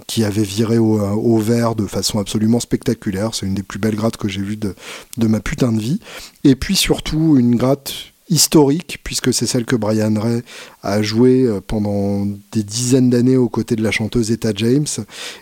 [0.06, 3.34] qui avait viré au, au, vert de façon absolument spectaculaire.
[3.34, 4.74] C'est une des plus belles grattes que j'ai vues de,
[5.16, 6.00] de ma putain de vie.
[6.44, 7.92] Et puis surtout une gratte
[8.30, 10.42] historique, puisque c'est celle que Brian Ray
[10.82, 14.86] a joué euh, pendant des dizaines d'années aux côtés de la chanteuse Etta James.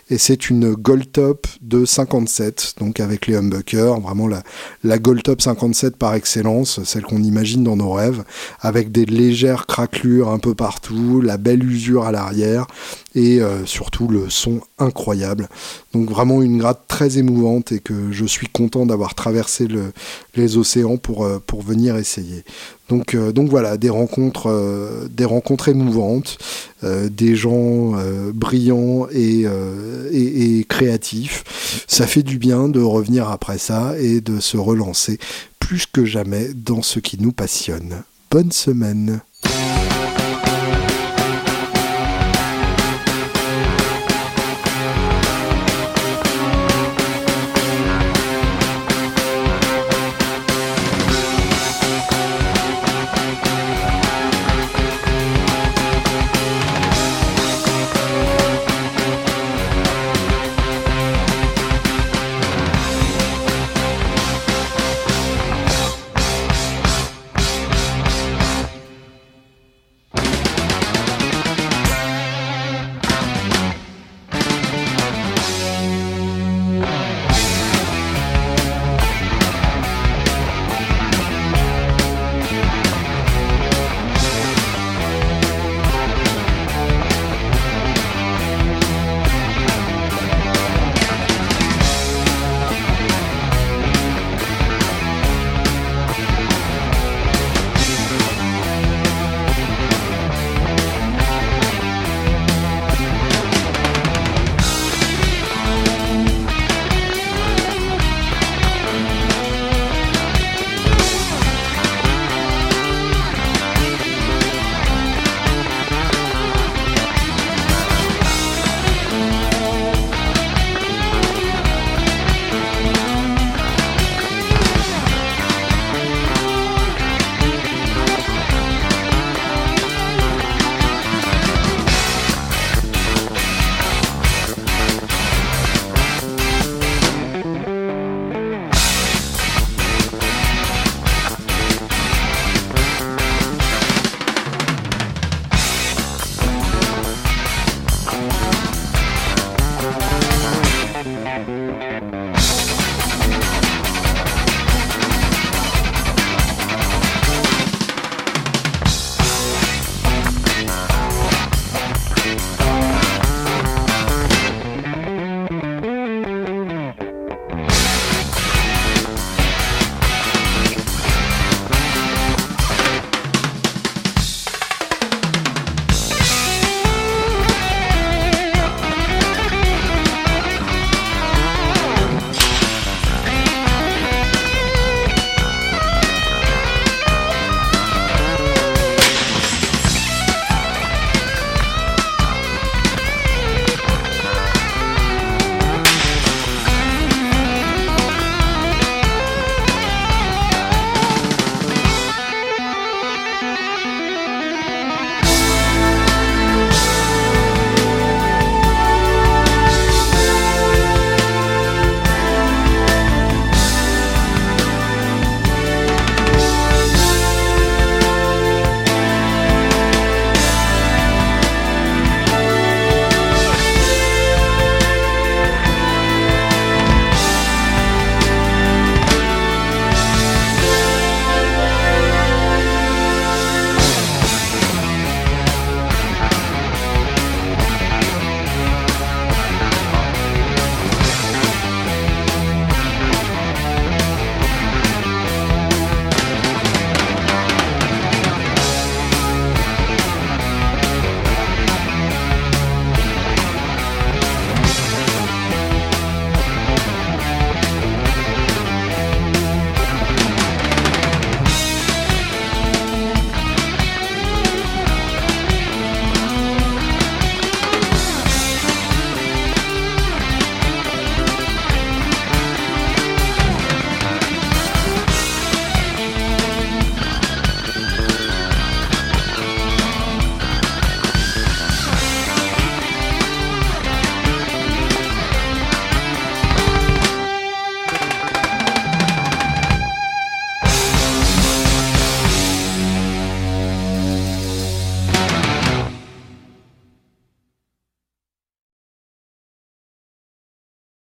[0.09, 5.41] Et c'est une Gold Top de 57, donc avec les humbuckers, vraiment la, Gold Top
[5.41, 8.23] 57 par excellence, celle qu'on imagine dans nos rêves,
[8.61, 12.67] avec des légères craquelures un peu partout, la belle usure à l'arrière,
[13.15, 15.49] et euh, surtout le son incroyable.
[15.93, 19.91] Donc vraiment une gratte très émouvante et que je suis content d'avoir traversé le,
[20.35, 22.43] les océans pour, euh, pour venir essayer.
[22.89, 26.37] Donc, euh, donc voilà, des rencontres, euh, des rencontres émouvantes,
[26.83, 27.93] euh, des gens
[28.33, 29.45] brillants et,
[30.11, 31.83] et, et, créatifs.
[31.87, 35.19] Ça fait du bien de revenir après ça et de se relancer
[35.59, 38.03] plus que jamais dans ce qui nous passionne.
[38.29, 39.21] Bonne semaine